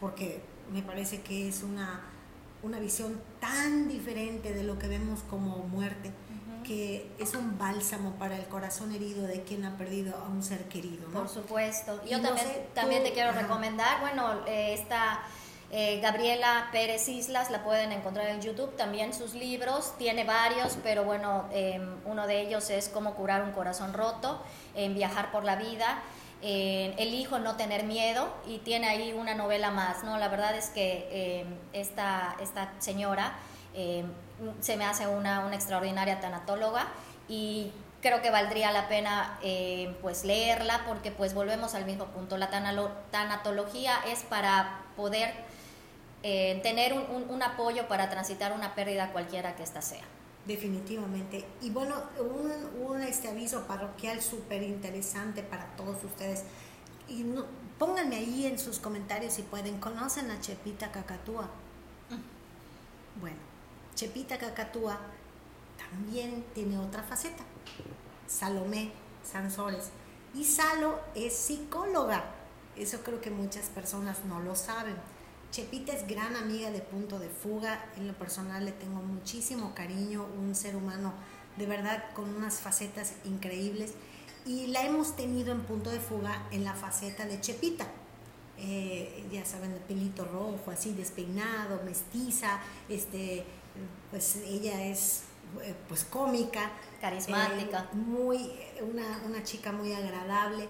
[0.00, 0.40] porque
[0.72, 2.02] me parece que es una,
[2.64, 6.10] una visión tan diferente de lo que vemos como muerte,
[6.64, 10.64] que es un bálsamo para el corazón herido de quien ha perdido a un ser
[10.68, 11.06] querido.
[11.08, 11.18] ¿no?
[11.20, 12.00] Por supuesto.
[12.06, 13.42] Y Yo no también, sé, también tú- te quiero ajá.
[13.42, 15.20] recomendar, bueno, eh, esta
[15.70, 21.04] eh, Gabriela Pérez Islas la pueden encontrar en YouTube, también sus libros, tiene varios, pero
[21.04, 24.40] bueno, eh, uno de ellos es Cómo curar un corazón roto,
[24.76, 26.00] en Viajar por la vida,
[26.46, 30.18] eh, Elijo no tener miedo y tiene ahí una novela más, ¿no?
[30.18, 33.32] La verdad es que eh, esta, esta señora
[33.74, 34.04] eh,
[34.60, 36.86] se me hace una, una extraordinaria tanatóloga
[37.28, 37.72] y
[38.02, 42.36] creo que valdría la pena eh, pues leerla porque pues volvemos al mismo punto.
[42.36, 42.50] La
[43.10, 45.32] tanatología es para poder
[46.22, 50.04] tener un, un- un apoyo para transitar una pérdida cualquiera que ésta sea.
[50.46, 51.44] Definitivamente.
[51.62, 56.44] Y bueno, un, un, este aviso parroquial súper interesante para todos ustedes.
[57.08, 57.46] Y no-
[57.78, 59.78] pónganme ahí en sus comentarios si pueden.
[59.80, 61.48] ¿Conocen a Chepita Cacatúa?
[63.20, 63.36] Bueno,
[63.94, 64.98] Chepita Cacatúa
[65.78, 67.44] también tiene otra faceta.
[68.26, 68.92] Salomé
[69.22, 69.90] Sansores.
[70.34, 72.24] Y Salo es psicóloga.
[72.76, 74.96] Eso creo que muchas personas no lo saben.
[75.54, 77.86] Chepita es gran amiga de Punto de Fuga.
[77.96, 81.14] En lo personal le tengo muchísimo cariño, un ser humano
[81.56, 83.94] de verdad con unas facetas increíbles.
[84.44, 87.86] Y la hemos tenido en Punto de Fuga en la faceta de Chepita.
[88.58, 92.58] Eh, ya saben, el pelito rojo, así despeinado, mestiza.
[92.88, 93.44] Este,
[94.10, 95.22] pues ella es
[95.62, 96.72] eh, pues cómica.
[97.00, 97.90] Carismática.
[97.92, 98.50] Eh, muy,
[98.92, 100.68] una, una chica muy agradable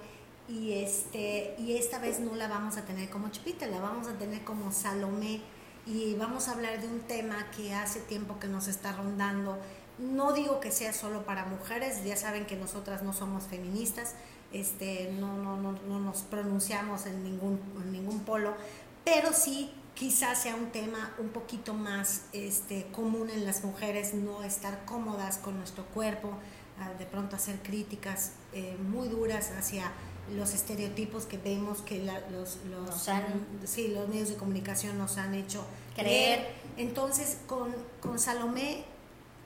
[0.48, 4.18] y este y esta vez no la vamos a tener como Chipita, la vamos a
[4.18, 5.40] tener como Salomé
[5.86, 9.58] y vamos a hablar de un tema que hace tiempo que nos está rondando.
[9.98, 14.14] No digo que sea solo para mujeres, ya saben que nosotras no somos feministas,
[14.52, 18.54] este, no, no, no, no nos pronunciamos en ningún, en ningún polo,
[19.04, 24.42] pero sí quizás sea un tema un poquito más este, común en las mujeres, no
[24.42, 26.30] estar cómodas con nuestro cuerpo,
[26.80, 29.92] ah, de pronto hacer críticas eh, muy duras hacia
[30.34, 34.96] los estereotipos que vemos que la- los, los, Nos han- sí, los medios de comunicación
[34.98, 35.64] nos han hecho
[35.94, 36.48] Creer.
[36.76, 38.84] Entonces, con, con Salomé,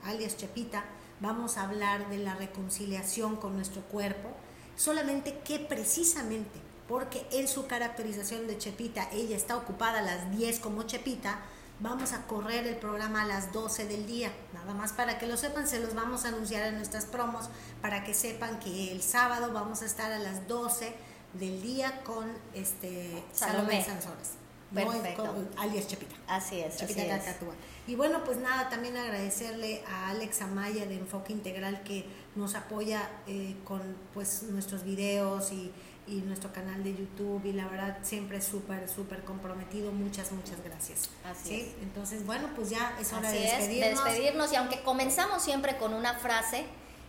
[0.03, 0.83] alias Chepita,
[1.19, 4.29] vamos a hablar de la reconciliación con nuestro cuerpo,
[4.77, 10.59] solamente que precisamente porque en su caracterización de Chepita ella está ocupada a las 10
[10.59, 11.39] como Chepita,
[11.79, 14.31] vamos a correr el programa a las 12 del día.
[14.53, 17.49] Nada más para que lo sepan, se los vamos a anunciar en nuestras promos
[17.81, 20.93] para que sepan que el sábado vamos a estar a las 12
[21.33, 23.81] del día con este Salomé.
[23.81, 24.31] Salomé Sansores.
[24.71, 25.25] No Perfecto.
[25.25, 26.15] con- alias Chepita.
[26.27, 27.23] Así es, así Chepita es.
[27.23, 27.53] Cacatúa.
[27.87, 32.05] Y bueno, pues nada, también agradecerle a Alex Amaya de Enfoque Integral que
[32.35, 33.81] nos apoya eh, con
[34.13, 35.71] pues nuestros videos y,
[36.09, 39.91] y nuestro canal de YouTube y la verdad siempre súper, súper comprometido.
[39.91, 41.09] Muchas, muchas gracias.
[41.23, 41.61] Así ¿Sí?
[41.61, 41.83] es.
[41.83, 44.03] Entonces, bueno, pues ya es hora Así de es, de despedirnos.
[44.05, 46.65] despedirnos y aunque comenzamos siempre con una frase,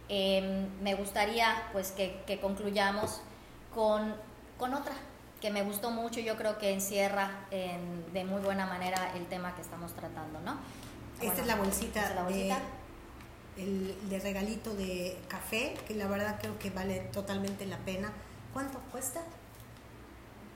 [0.09, 3.21] eh, me gustaría pues que, que concluyamos
[3.75, 4.15] con,
[4.59, 4.95] con otra
[5.41, 9.27] que me gustó mucho y yo creo que encierra en- de muy buena manera el
[9.27, 10.59] tema que estamos tratando, ¿no?
[11.15, 12.61] Esta Bueno, es la bolsita, esta es la bolsita.
[13.57, 18.13] De, el, de regalito de café, que la verdad creo que vale totalmente la pena.
[18.53, 19.21] ¿Cuánto cuesta?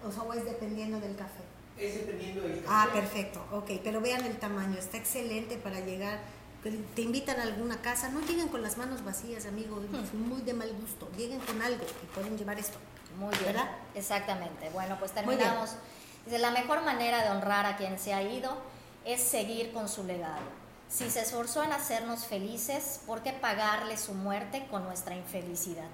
[0.06, 1.42] O sea, o es dependiendo del café.
[1.78, 2.66] Es dependiendo del café.
[2.68, 6.20] Ah, perfecto, ok, pero vean el tamaño, está excelente para llegar.
[6.94, 10.54] Te invitan a alguna casa, no lleguen con las manos vacías, amigos, es muy de
[10.54, 11.10] mal gusto.
[11.16, 12.78] Lleguen con algo y pueden llevar esto.
[13.18, 13.70] Muy bien, ¿Verdad?
[13.94, 14.70] exactamente.
[14.70, 15.76] Bueno, pues terminamos.
[16.24, 18.56] Dice, la mejor manera de honrar a quien se ha ido
[19.04, 20.40] es seguir con su legado.
[20.88, 25.88] Si se esforzó en hacernos felices, ¿por qué pagarle su muerte con nuestra infelicidad?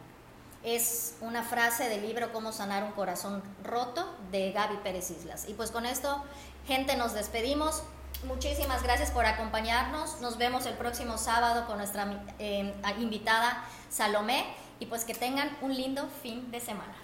[0.62, 5.48] Es una frase del libro Cómo sanar un corazón roto de Gaby Pérez Islas.
[5.48, 6.22] Y pues con esto,
[6.66, 7.82] gente, nos despedimos.
[8.24, 10.20] Muchísimas gracias por acompañarnos.
[10.20, 14.44] Nos vemos el próximo sábado con nuestra eh, invitada Salomé.
[14.80, 16.94] Y pues que tengan un lindo fin de semana.